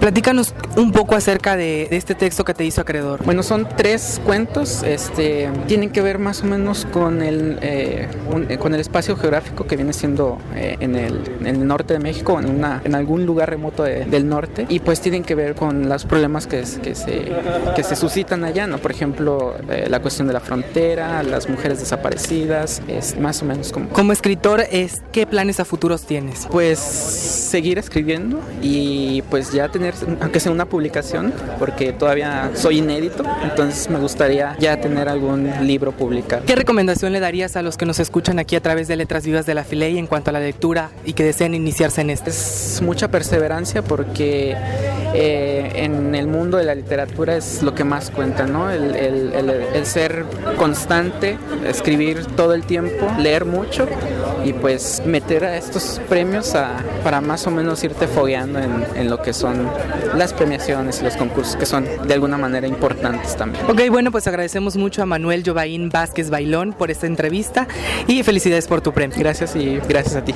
Platícanos 0.00 0.54
un 0.76 0.90
poco 0.92 1.14
acerca 1.14 1.56
de, 1.56 1.86
de, 1.88 1.96
este 1.96 2.14
texto 2.14 2.44
que 2.44 2.54
te 2.54 2.64
hizo 2.64 2.80
acreedor. 2.80 3.24
Bueno, 3.24 3.42
son 3.42 3.68
tres 3.76 4.20
cuentos, 4.24 4.82
este, 4.82 5.48
tienen 5.66 5.90
que 5.90 6.02
ver 6.02 6.18
más 6.18 6.42
o 6.42 6.46
menos 6.46 6.86
con 6.86 7.22
el, 7.22 7.58
eh, 7.62 8.08
un, 8.32 8.46
con 8.56 8.74
el 8.74 8.80
espacio 8.80 9.16
geográfico 9.16 9.66
que 9.66 9.76
viene 9.76 9.92
siendo 9.92 10.38
eh, 10.56 10.76
en, 10.80 10.96
el, 10.96 11.20
en, 11.40 11.46
el, 11.46 11.66
norte 11.66 11.94
de 11.94 12.00
México, 12.00 12.38
en, 12.40 12.50
una, 12.50 12.82
en 12.84 12.94
algún 12.94 13.26
lugar 13.26 13.50
remoto 13.50 13.84
de, 13.84 14.04
del 14.04 14.28
norte, 14.28 14.66
y 14.68 14.80
pues 14.80 15.00
tienen 15.00 15.22
que 15.22 15.34
ver 15.34 15.54
con 15.54 15.88
los 15.88 16.04
problemas 16.04 16.46
que, 16.46 16.64
que, 16.82 16.94
se, 16.94 17.32
que 17.76 17.82
se 17.84 17.94
suscitan 17.96 18.44
allá, 18.44 18.66
¿no? 18.66 18.78
Por 18.78 18.90
ejemplo, 18.90 19.54
eh, 19.68 19.86
la 19.88 20.00
cuestión 20.00 20.26
de 20.26 20.32
la 20.32 20.40
frontera, 20.40 21.22
las 21.22 21.48
mujeres 21.48 21.78
desaparecidas, 21.78 22.82
es 22.88 23.18
más 23.18 23.42
o 23.42 23.44
menos 23.44 23.72
como... 23.72 23.88
Como 23.90 24.12
escritor, 24.12 24.64
es, 24.70 25.02
¿qué 25.12 25.26
planes 25.26 25.60
a 25.60 25.64
futuros 25.64 26.02
tienes? 26.06 26.46
Pues 26.50 26.78
seguir 26.78 27.78
escribiendo 27.78 28.40
y 28.62 29.22
pues 29.30 29.52
ya 29.52 29.61
tener, 29.68 29.94
aunque 30.20 30.40
sea 30.40 30.52
una 30.52 30.66
publicación, 30.66 31.32
porque 31.58 31.92
todavía 31.92 32.50
soy 32.54 32.78
inédito, 32.78 33.24
entonces 33.42 33.88
me 33.90 33.98
gustaría 33.98 34.56
ya 34.58 34.80
tener 34.80 35.08
algún 35.08 35.50
libro 35.66 35.92
publicado. 35.92 36.44
¿Qué 36.46 36.56
recomendación 36.56 37.12
le 37.12 37.20
darías 37.20 37.56
a 37.56 37.62
los 37.62 37.76
que 37.76 37.86
nos 37.86 38.00
escuchan 38.00 38.38
aquí 38.38 38.56
a 38.56 38.60
través 38.60 38.88
de 38.88 38.96
Letras 38.96 39.24
Vivas 39.24 39.46
de 39.46 39.54
la 39.54 39.64
Filey 39.64 39.98
en 39.98 40.06
cuanto 40.06 40.30
a 40.30 40.32
la 40.32 40.40
lectura 40.40 40.90
y 41.04 41.12
que 41.12 41.24
deseen 41.24 41.54
iniciarse 41.54 42.00
en 42.00 42.10
este? 42.10 42.30
Es 42.30 42.80
mucha 42.82 43.08
perseverancia 43.08 43.82
porque 43.82 44.56
eh, 45.14 45.72
en 45.74 46.14
el 46.14 46.26
mundo 46.26 46.56
de 46.56 46.64
la 46.64 46.74
literatura 46.74 47.36
es 47.36 47.62
lo 47.62 47.74
que 47.74 47.84
más 47.84 48.10
cuenta, 48.10 48.46
¿no? 48.46 48.70
El, 48.70 48.94
el, 48.96 49.32
el, 49.34 49.50
el 49.50 49.86
ser 49.86 50.24
constante, 50.56 51.38
escribir 51.66 52.24
todo 52.36 52.54
el 52.54 52.64
tiempo, 52.64 53.10
leer 53.18 53.44
mucho 53.44 53.86
y 54.44 54.52
pues 54.52 55.02
meter 55.06 55.44
a 55.44 55.56
estos 55.56 56.00
premios 56.08 56.54
para 57.04 57.20
más 57.20 57.46
o 57.46 57.50
menos 57.50 57.82
irte 57.84 58.06
fogueando 58.06 58.58
en, 58.58 58.84
en, 58.94 59.10
lo 59.10 59.22
que 59.22 59.32
son 59.32 59.68
las 60.16 60.32
premiaciones 60.32 61.00
y 61.00 61.04
los 61.04 61.16
concursos 61.16 61.56
que 61.56 61.66
son 61.66 61.86
de 62.06 62.14
alguna 62.14 62.38
manera 62.38 62.66
importantes 62.66 63.36
también. 63.36 63.64
Ok, 63.68 63.82
bueno, 63.90 64.10
pues 64.10 64.26
agradecemos 64.26 64.76
mucho 64.76 65.02
a 65.02 65.06
Manuel 65.06 65.42
Jovaín 65.44 65.88
Vázquez 65.88 66.30
Bailón 66.30 66.72
por 66.72 66.90
esta 66.90 67.06
entrevista 67.06 67.66
y 68.06 68.22
felicidades 68.22 68.66
por 68.66 68.80
tu 68.80 68.92
premio. 68.92 69.16
Gracias 69.18 69.56
y 69.56 69.78
gracias 69.88 70.16
a 70.16 70.24
ti. 70.24 70.34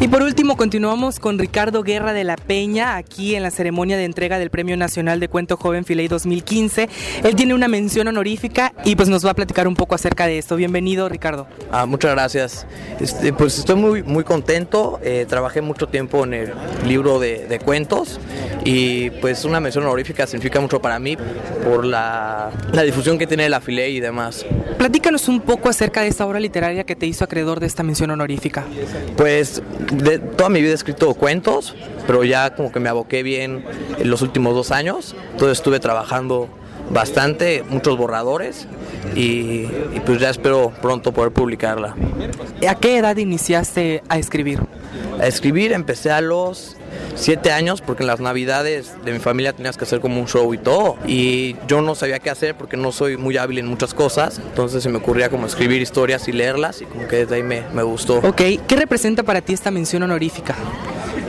Y 0.00 0.08
por 0.08 0.22
último, 0.22 0.56
continuamos 0.56 1.18
con 1.18 1.38
Ricardo 1.38 1.82
Guerra 1.82 2.12
de 2.12 2.24
la 2.24 2.36
Peña 2.36 2.96
aquí 2.96 3.34
en 3.34 3.42
la 3.42 3.50
ceremonia 3.50 3.96
de 3.96 4.04
entrega 4.04 4.38
del 4.38 4.50
Premio 4.50 4.76
Nacional 4.76 5.20
de 5.20 5.28
Cuento 5.28 5.56
Joven 5.56 5.84
Filey 5.84 6.08
2015. 6.08 6.88
Él 7.24 7.34
tiene 7.36 7.54
una 7.54 7.68
mención 7.68 8.08
honorífica 8.08 8.72
y 8.84 8.96
pues 8.96 9.08
nos 9.08 9.24
va 9.24 9.30
a 9.30 9.34
platicar 9.34 9.68
un 9.68 9.74
poco 9.74 9.94
acerca 9.94 10.26
de 10.26 10.38
esto. 10.38 10.56
Bienvenido, 10.56 11.08
Ricardo. 11.08 11.46
Ah, 11.70 11.86
muchas 11.86 12.12
gracias. 12.12 12.66
Este, 13.00 13.32
pues 13.40 13.58
estoy 13.58 13.76
muy, 13.76 14.02
muy 14.02 14.22
contento. 14.22 15.00
Eh, 15.02 15.24
trabajé 15.26 15.62
mucho 15.62 15.88
tiempo 15.88 16.24
en 16.24 16.34
el 16.34 16.52
libro 16.86 17.18
de, 17.18 17.46
de, 17.48 17.58
cuentos 17.58 18.20
y 18.66 19.08
pues 19.08 19.46
una 19.46 19.60
mención 19.60 19.84
honorífica 19.84 20.26
significa 20.26 20.60
mucho 20.60 20.82
para 20.82 20.98
mí 20.98 21.16
por 21.64 21.86
la, 21.86 22.50
la 22.74 22.82
difusión 22.82 23.16
que 23.16 23.26
tiene 23.26 23.48
la 23.48 23.62
Filey 23.62 23.96
y 23.96 24.00
demás. 24.00 24.44
Platícanos 24.76 25.26
un 25.26 25.40
poco 25.40 25.70
acerca 25.70 26.02
de 26.02 26.08
esta 26.08 26.26
obra 26.26 26.38
literaria 26.38 26.84
que 26.84 26.94
te 26.94 27.06
hizo 27.06 27.24
acreedor 27.24 27.60
de 27.60 27.66
esta 27.66 27.82
mención 27.82 28.10
honorífica. 28.10 28.66
Pues 29.16 29.62
de, 29.90 30.18
toda 30.18 30.50
mi 30.50 30.60
vida 30.60 30.72
he 30.72 30.74
escrito 30.74 31.14
cuentos, 31.14 31.74
pero 32.06 32.24
ya 32.24 32.54
como 32.54 32.70
que 32.70 32.78
me 32.78 32.90
aboqué 32.90 33.22
bien 33.22 33.64
en 33.98 34.10
los 34.10 34.20
últimos 34.20 34.54
dos 34.54 34.70
años. 34.70 35.16
Entonces 35.32 35.56
estuve 35.56 35.80
trabajando 35.80 36.50
bastante, 36.90 37.64
muchos 37.68 37.96
borradores 37.96 38.66
y, 39.14 39.66
y, 39.94 40.02
pues 40.04 40.20
ya 40.20 40.30
espero 40.30 40.72
pronto 40.82 41.12
poder 41.12 41.32
publicarla. 41.32 41.94
¿A 42.68 42.74
qué 42.74 42.98
edad 42.98 43.16
iniciaste 43.16 44.02
a 44.08 44.18
escribir? 44.18 44.60
A 45.20 45.26
escribir 45.26 45.72
empecé 45.72 46.10
a 46.10 46.20
los 46.20 46.76
siete 47.14 47.52
años 47.52 47.80
porque 47.80 48.02
en 48.02 48.08
las 48.08 48.20
navidades 48.20 48.94
de 49.04 49.12
mi 49.12 49.18
familia 49.18 49.52
tenías 49.52 49.76
que 49.76 49.84
hacer 49.84 50.00
como 50.00 50.20
un 50.20 50.26
show 50.26 50.52
y 50.54 50.58
todo 50.58 50.96
y 51.06 51.56
yo 51.68 51.82
no 51.82 51.94
sabía 51.94 52.18
qué 52.18 52.30
hacer 52.30 52.56
porque 52.56 52.76
no 52.76 52.92
soy 52.92 53.16
muy 53.16 53.36
hábil 53.36 53.58
en 53.58 53.66
muchas 53.66 53.94
cosas 53.94 54.38
entonces 54.38 54.82
se 54.82 54.88
me 54.88 54.98
ocurría 54.98 55.28
como 55.28 55.46
escribir 55.46 55.82
historias 55.82 56.26
y 56.28 56.32
leerlas 56.32 56.80
y 56.82 56.86
como 56.86 57.06
que 57.06 57.16
desde 57.16 57.36
ahí 57.36 57.42
me, 57.42 57.62
me 57.74 57.82
gustó. 57.82 58.18
Ok, 58.18 58.42
¿qué 58.66 58.76
representa 58.76 59.22
para 59.22 59.40
ti 59.40 59.52
esta 59.52 59.70
mención 59.70 60.02
honorífica? 60.02 60.56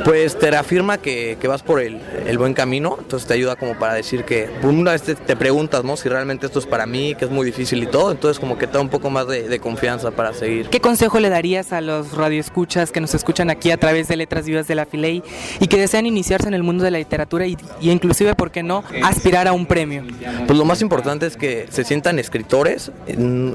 Pues 0.04 0.38
te 0.38 0.50
reafirma 0.50 0.98
que, 0.98 1.38
que 1.40 1.48
vas 1.48 1.64
por 1.64 1.82
el, 1.82 2.00
el, 2.26 2.38
buen 2.38 2.54
camino, 2.54 2.98
entonces 3.00 3.28
te 3.28 3.34
ayuda 3.34 3.56
como 3.56 3.78
para 3.78 3.94
decir 3.94 4.24
que 4.24 4.50
una 4.64 4.92
vez 4.92 5.04
te, 5.04 5.16
te, 5.16 5.36
preguntas, 5.36 5.84
¿no? 5.84 5.98
Si 5.98 6.10
realmente 6.10 6.46
esto 6.46 6.60
es 6.60 6.66
para 6.66 6.86
mí, 6.86 7.16
que 7.16 7.26
es 7.26 7.32
muy 7.32 7.46
difícil 7.46 7.84
y 7.84 7.88
todo, 7.88 8.12
entonces 8.12 8.40
como 8.40 8.58
que 8.58 8.68
te 8.68 8.74
da 8.74 8.82
un 8.82 8.90
poco 8.90 9.10
más 9.10 9.28
de, 9.28 9.48
de 9.48 9.60
confianza 9.60 10.12
para 10.12 10.34
seguir. 10.34 10.70
¿Qué 10.70 10.80
consejo 10.80 11.20
le 11.20 11.30
darías 11.30 11.74
a 11.74 11.82
los 11.82 12.14
radioescuchas 12.14 12.92
que 12.92 13.02
nos 13.02 13.14
escuchan 13.14 13.50
aquí 13.50 13.72
a 13.72 13.78
través 13.78 14.08
de 14.08 14.18
Letras 14.18 14.46
Vivas 14.46 14.68
de 14.68 14.76
la 14.76 14.86
Filey 14.86 15.24
y 15.60 15.68
que 15.68 15.78
desean 15.78 16.06
iniciarse 16.06 16.48
en 16.48 16.54
el 16.54 16.64
mundo 16.64 16.84
de 16.84 16.92
la 16.92 16.98
literatura 16.98 17.46
y, 17.46 17.58
y 17.80 17.92
inclusive, 17.92 18.36
¿por 18.36 18.52
qué 18.52 18.64
no, 18.64 18.84
aspirar 19.04 19.48
a 19.48 19.54
un 19.54 19.66
premio? 19.66 20.04
Pues 20.48 20.58
lo 20.58 20.66
más 20.66 20.82
importante 20.82 21.26
es 21.26 21.38
que 21.38 21.68
se 21.70 21.84
sientan 21.84 22.20
escritores 22.20 22.92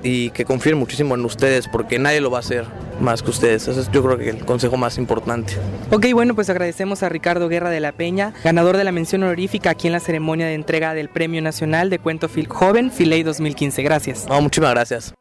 y 0.02 0.30
que 0.30 0.44
confíen 0.44 0.78
muchísimo 0.78 1.14
en 1.14 1.24
ustedes 1.24 1.68
porque 1.68 1.98
nadie 1.98 2.20
lo 2.20 2.30
va 2.30 2.38
a 2.38 2.40
hacer 2.40 2.64
más 3.00 3.22
que 3.22 3.30
ustedes. 3.30 3.68
Ese 3.68 3.80
es 3.80 3.90
yo 3.90 4.02
creo 4.02 4.18
que 4.18 4.30
el 4.30 4.44
consejo 4.44 4.76
más 4.76 4.98
importante. 4.98 5.54
Ok, 5.90 6.06
bueno, 6.12 6.34
pues 6.36 6.50
agradecemos 6.50 7.02
a 7.02 7.08
Ricardo 7.08 7.48
Guerra 7.48 7.70
de 7.70 7.80
la 7.80 7.92
Peña, 7.92 8.32
ganador 8.44 8.76
de 8.76 8.84
la 8.84 8.92
mención 8.92 9.24
honorífica 9.24 9.70
aquí 9.70 9.88
en 9.88 9.94
la 9.94 10.00
ceremonia 10.00 10.46
de 10.46 10.54
entrega 10.54 10.94
del 10.94 11.08
Premio 11.08 11.42
Nacional 11.42 11.90
de 11.90 11.98
Cuento 11.98 12.28
Fil 12.28 12.46
Joven 12.46 12.92
Filey 12.92 13.24
2015. 13.24 13.82
Gracias. 13.82 14.26
No, 14.28 14.40
muchísimas 14.40 14.72
gracias. 14.72 15.14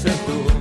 ser 0.00 0.12
tú. 0.24 0.59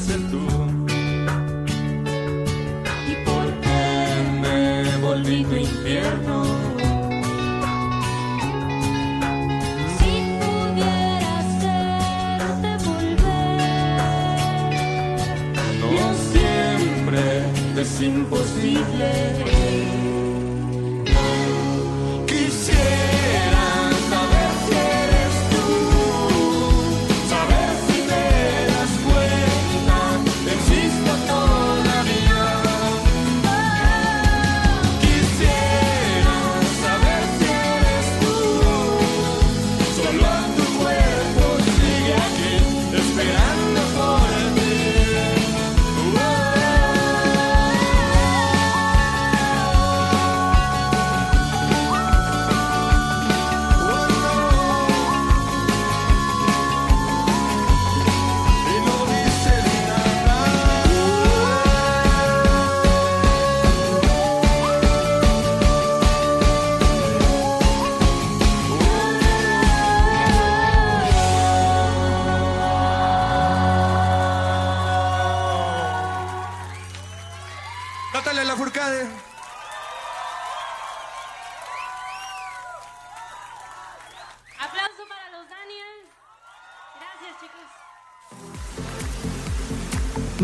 ser 0.00 0.20
tú. 0.30 0.38
¿Y 3.10 3.14
por 3.24 3.46
qué 3.60 3.80
me 4.42 4.96
volví 4.98 5.44
tu 5.44 5.56
infierno? 5.56 6.37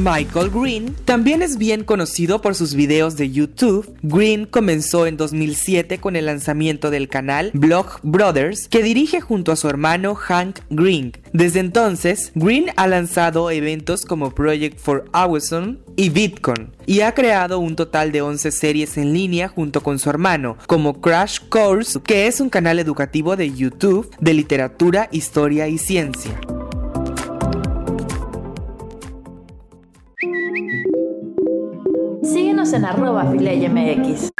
Michael 0.04 0.50
Green 0.50 0.94
también 1.06 1.40
es 1.40 1.56
bien 1.56 1.82
conocido 1.82 2.42
por 2.42 2.54
sus 2.54 2.74
videos 2.74 3.16
de 3.16 3.30
YouTube. 3.30 3.90
Green 4.02 4.44
comenzó 4.44 5.06
en 5.06 5.16
2007 5.16 5.98
con 5.98 6.14
el 6.14 6.26
lanzamiento 6.26 6.90
del 6.90 7.08
canal 7.08 7.50
Blog 7.54 8.00
Brothers 8.02 8.68
que 8.68 8.82
dirige 8.82 9.22
junto 9.22 9.50
a 9.50 9.56
su 9.56 9.66
hermano 9.66 10.14
Hank 10.14 10.58
Green. 10.68 11.12
Desde 11.32 11.60
entonces, 11.60 12.32
Green 12.34 12.66
ha 12.76 12.86
lanzado 12.86 13.50
eventos 13.50 14.04
como 14.04 14.34
Project 14.34 14.78
for 14.78 15.06
Awesome 15.12 15.78
y 15.96 16.10
Bitcoin 16.10 16.68
y 16.84 17.00
ha 17.00 17.14
creado 17.14 17.58
un 17.58 17.74
total 17.74 18.12
de 18.12 18.20
11 18.20 18.50
series 18.50 18.98
en 18.98 19.14
línea 19.14 19.48
junto 19.48 19.82
con 19.82 19.98
su 19.98 20.10
hermano, 20.10 20.58
como 20.66 21.00
Crash 21.00 21.38
Course, 21.48 21.98
que 22.04 22.26
es 22.26 22.40
un 22.40 22.50
canal 22.50 22.78
educativo 22.78 23.36
de 23.36 23.54
YouTube 23.54 24.14
de 24.20 24.34
literatura, 24.34 25.08
historia 25.12 25.66
y 25.66 25.78
ciencia. 25.78 26.38
En 32.74 32.84
arroba 32.84 33.24
FileiMX. 33.30 34.30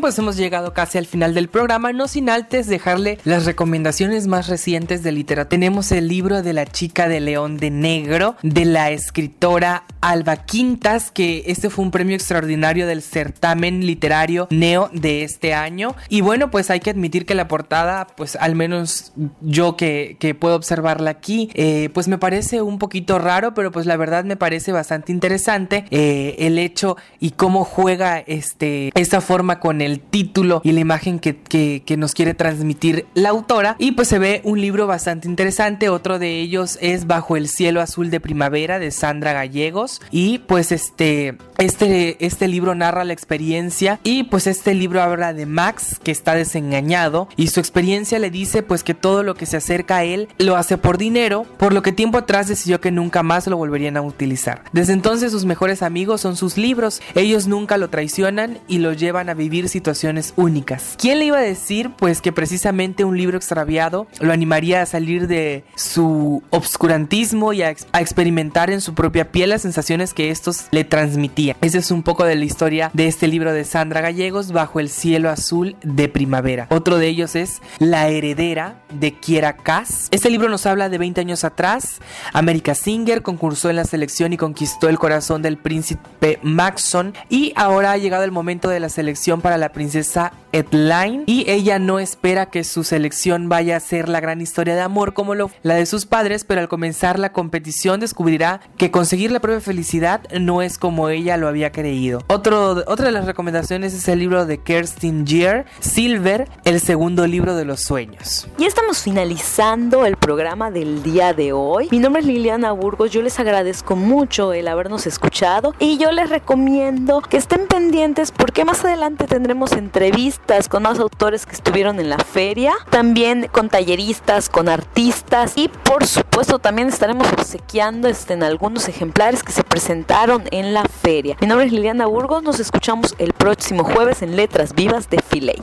Pues 0.00 0.18
hemos 0.18 0.36
llegado 0.36 0.72
casi 0.72 0.98
al 0.98 1.06
final 1.06 1.34
del 1.34 1.48
programa, 1.48 1.92
no 1.92 2.08
sin 2.08 2.30
antes 2.30 2.66
dejarle 2.66 3.18
las 3.24 3.44
recomendaciones 3.44 4.26
más 4.26 4.48
recientes 4.48 5.02
de 5.02 5.12
literatura. 5.12 5.48
Tenemos 5.48 5.92
el 5.92 6.08
libro 6.08 6.42
de 6.42 6.52
la 6.52 6.66
chica 6.66 7.08
de 7.08 7.20
León 7.20 7.56
de 7.56 7.70
Negro, 7.70 8.36
de 8.42 8.64
la 8.64 8.90
escritora 8.90 9.84
Alba 10.00 10.36
Quintas, 10.36 11.10
que 11.10 11.44
este 11.46 11.70
fue 11.70 11.84
un 11.84 11.90
premio 11.90 12.14
extraordinario 12.14 12.86
del 12.86 13.02
certamen 13.02 13.86
literario 13.86 14.48
Neo 14.50 14.90
de 14.92 15.22
este 15.22 15.54
año. 15.54 15.94
Y 16.08 16.20
bueno, 16.20 16.50
pues 16.50 16.70
hay 16.70 16.80
que 16.80 16.90
admitir 16.90 17.26
que 17.26 17.34
la 17.34 17.48
portada, 17.48 18.06
pues 18.16 18.36
al 18.36 18.54
menos 18.54 19.12
yo 19.40 19.76
que, 19.76 20.16
que 20.18 20.34
puedo 20.34 20.56
observarla 20.56 21.10
aquí, 21.10 21.50
eh, 21.54 21.90
pues 21.92 22.08
me 22.08 22.18
parece 22.18 22.62
un 22.62 22.78
poquito 22.78 23.18
raro, 23.18 23.54
pero 23.54 23.72
pues 23.72 23.86
la 23.86 23.96
verdad 23.96 24.24
me 24.24 24.36
parece 24.36 24.72
bastante 24.72 25.12
interesante 25.12 25.84
eh, 25.90 26.36
el 26.38 26.58
hecho 26.58 26.96
y 27.20 27.30
cómo 27.32 27.64
juega 27.64 28.18
este, 28.18 28.90
esta 28.94 29.20
forma 29.20 29.60
con 29.60 29.80
el 29.80 29.85
título 30.00 30.60
y 30.64 30.72
la 30.72 30.80
imagen 30.80 31.18
que, 31.18 31.36
que, 31.36 31.82
que, 31.84 31.96
nos 31.96 32.14
quiere 32.14 32.34
transmitir 32.34 33.06
la 33.14 33.30
autora. 33.30 33.76
Y 33.78 33.92
pues 33.92 34.08
se 34.08 34.18
ve 34.18 34.40
un 34.44 34.60
libro 34.60 34.86
bastante 34.86 35.28
interesante. 35.28 35.88
Otro 35.88 36.18
de 36.18 36.40
ellos 36.40 36.78
es 36.80 37.06
Bajo 37.06 37.36
el 37.36 37.48
cielo 37.48 37.80
azul 37.80 38.10
de 38.10 38.20
primavera 38.20 38.78
de 38.78 38.90
Sandra 38.90 39.32
Gallegos. 39.32 40.00
Y 40.10 40.38
pues 40.38 40.72
este, 40.72 41.36
este, 41.58 42.24
este 42.24 42.48
libro 42.48 42.74
narra 42.74 43.04
la 43.04 43.12
experiencia. 43.12 44.00
Y 44.02 44.24
pues 44.24 44.46
este 44.46 44.74
libro 44.74 45.02
habla 45.02 45.32
de 45.32 45.46
Max 45.46 46.00
que 46.02 46.10
está 46.10 46.34
desengañado. 46.34 47.28
Y 47.36 47.48
su 47.48 47.60
experiencia 47.60 48.18
le 48.18 48.30
dice 48.30 48.62
pues 48.62 48.82
que 48.82 48.94
todo 48.94 49.22
lo 49.22 49.34
que 49.34 49.46
se 49.46 49.56
acerca 49.56 49.98
a 49.98 50.04
él 50.04 50.28
lo 50.38 50.56
hace 50.56 50.78
por 50.78 50.98
dinero. 50.98 51.44
Por 51.58 51.72
lo 51.72 51.82
que 51.82 51.92
tiempo 51.92 52.18
atrás 52.18 52.48
decidió 52.48 52.80
que 52.80 52.90
nunca 52.90 53.22
más 53.22 53.46
lo 53.46 53.56
volverían 53.56 53.96
a 53.96 54.02
utilizar. 54.02 54.64
Desde 54.72 54.92
entonces 54.92 55.32
sus 55.32 55.44
mejores 55.44 55.82
amigos 55.82 56.20
son 56.20 56.36
sus 56.36 56.56
libros. 56.56 57.00
Ellos 57.14 57.46
nunca 57.46 57.78
lo 57.78 57.88
traicionan 57.88 58.58
y 58.68 58.78
lo 58.78 58.92
llevan 58.92 59.28
a 59.28 59.34
vivir 59.34 59.65
situaciones 59.68 60.34
únicas. 60.36 60.94
¿Quién 60.98 61.18
le 61.18 61.26
iba 61.26 61.38
a 61.38 61.42
decir 61.42 61.90
pues 61.96 62.20
que 62.20 62.32
precisamente 62.32 63.04
un 63.04 63.16
libro 63.16 63.36
extraviado 63.36 64.06
lo 64.20 64.32
animaría 64.32 64.82
a 64.82 64.86
salir 64.86 65.26
de 65.26 65.64
su 65.74 66.42
obscurantismo 66.50 67.52
y 67.52 67.62
a, 67.62 67.70
ex 67.70 67.86
a 67.92 68.00
experimentar 68.00 68.70
en 68.70 68.80
su 68.80 68.94
propia 68.94 69.30
piel 69.32 69.50
las 69.50 69.62
sensaciones 69.62 70.14
que 70.14 70.30
estos 70.30 70.66
le 70.70 70.84
transmitían? 70.84 71.56
Ese 71.60 71.78
es 71.78 71.90
un 71.90 72.02
poco 72.02 72.24
de 72.24 72.34
la 72.34 72.44
historia 72.44 72.90
de 72.92 73.06
este 73.06 73.28
libro 73.28 73.52
de 73.52 73.64
Sandra 73.64 74.00
Gallegos, 74.00 74.52
Bajo 74.52 74.80
el 74.80 74.88
cielo 74.88 75.30
azul 75.30 75.76
de 75.82 76.08
primavera. 76.08 76.66
Otro 76.70 76.98
de 76.98 77.08
ellos 77.08 77.36
es 77.36 77.60
La 77.78 78.08
heredera 78.08 78.80
de 78.92 79.12
Kiera 79.12 79.56
Cass. 79.56 80.08
Este 80.10 80.30
libro 80.30 80.48
nos 80.48 80.66
habla 80.66 80.88
de 80.88 80.98
20 80.98 81.20
años 81.20 81.44
atrás. 81.44 82.00
America 82.32 82.74
Singer 82.74 83.22
concursó 83.22 83.70
en 83.70 83.76
la 83.76 83.84
selección 83.84 84.32
y 84.32 84.36
conquistó 84.36 84.88
el 84.88 84.98
corazón 84.98 85.42
del 85.42 85.58
príncipe 85.58 86.38
Maxon 86.42 87.14
y 87.28 87.52
ahora 87.56 87.92
ha 87.92 87.96
llegado 87.96 88.24
el 88.24 88.32
momento 88.32 88.68
de 88.68 88.80
la 88.80 88.88
selección 88.88 89.40
para 89.40 89.55
la 89.58 89.72
princesa 89.72 90.32
Edline 90.52 91.24
y 91.26 91.50
ella 91.50 91.78
no 91.78 91.98
espera 91.98 92.46
que 92.46 92.64
su 92.64 92.84
selección 92.84 93.48
vaya 93.48 93.76
a 93.76 93.80
ser 93.80 94.08
la 94.08 94.20
gran 94.20 94.40
historia 94.40 94.74
de 94.74 94.80
amor 94.80 95.14
como 95.14 95.34
lo, 95.34 95.50
la 95.62 95.74
de 95.74 95.86
sus 95.86 96.06
padres, 96.06 96.44
pero 96.44 96.60
al 96.60 96.68
comenzar 96.68 97.18
la 97.18 97.32
competición 97.32 98.00
descubrirá 98.00 98.60
que 98.76 98.90
conseguir 98.90 99.32
la 99.32 99.40
propia 99.40 99.60
felicidad 99.60 100.22
no 100.40 100.62
es 100.62 100.78
como 100.78 101.08
ella 101.08 101.36
lo 101.36 101.48
había 101.48 101.72
creído. 101.72 102.22
Otro, 102.28 102.84
otra 102.86 103.06
de 103.06 103.12
las 103.12 103.26
recomendaciones 103.26 103.94
es 103.94 104.08
el 104.08 104.18
libro 104.18 104.46
de 104.46 104.58
Kerstin 104.58 105.26
Gier, 105.26 105.66
Silver, 105.80 106.48
el 106.64 106.80
segundo 106.80 107.26
libro 107.26 107.54
de 107.54 107.64
los 107.64 107.80
sueños. 107.80 108.48
Y 108.58 108.64
estamos 108.64 109.02
finalizando 109.02 110.06
el 110.06 110.15
programa 110.26 110.72
del 110.72 111.04
día 111.04 111.34
de 111.34 111.52
hoy. 111.52 111.86
Mi 111.92 112.00
nombre 112.00 112.20
es 112.20 112.26
Liliana 112.26 112.72
Burgos, 112.72 113.12
yo 113.12 113.22
les 113.22 113.38
agradezco 113.38 113.94
mucho 113.94 114.52
el 114.52 114.66
habernos 114.66 115.06
escuchado 115.06 115.72
y 115.78 115.98
yo 115.98 116.10
les 116.10 116.28
recomiendo 116.28 117.20
que 117.20 117.36
estén 117.36 117.68
pendientes 117.68 118.32
porque 118.32 118.64
más 118.64 118.84
adelante 118.84 119.28
tendremos 119.28 119.70
entrevistas 119.70 120.68
con 120.68 120.82
más 120.82 120.98
autores 120.98 121.46
que 121.46 121.52
estuvieron 121.52 122.00
en 122.00 122.10
la 122.10 122.18
feria, 122.18 122.74
también 122.90 123.48
con 123.52 123.68
talleristas, 123.68 124.48
con 124.48 124.68
artistas 124.68 125.52
y 125.54 125.68
por 125.68 126.04
supuesto 126.04 126.58
también 126.58 126.88
estaremos 126.88 127.32
obsequiando 127.32 128.08
este, 128.08 128.34
en 128.34 128.42
algunos 128.42 128.88
ejemplares 128.88 129.44
que 129.44 129.52
se 129.52 129.62
presentaron 129.62 130.42
en 130.50 130.74
la 130.74 130.86
feria. 130.86 131.36
Mi 131.40 131.46
nombre 131.46 131.66
es 131.66 131.72
Liliana 131.72 132.06
Burgos, 132.06 132.42
nos 132.42 132.58
escuchamos 132.58 133.14
el 133.18 133.32
próximo 133.32 133.84
jueves 133.84 134.22
en 134.22 134.34
Letras 134.34 134.74
Vivas 134.74 135.08
de 135.08 135.22
Filey. 135.22 135.60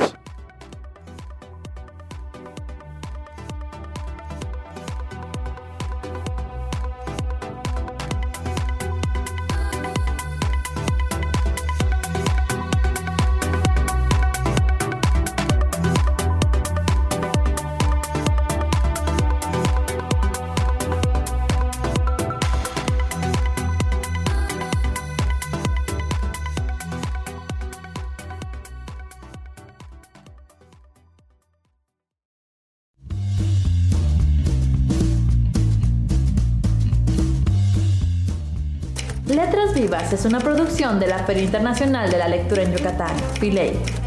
Es 40.13 40.25
una 40.25 40.39
producción 40.39 40.99
de 40.99 41.07
la 41.07 41.19
Feria 41.25 41.43
Internacional 41.43 42.09
de 42.11 42.17
la 42.17 42.27
Lectura 42.27 42.61
en 42.61 42.71
Yucatán, 42.71 43.15
Filey. 43.39 44.02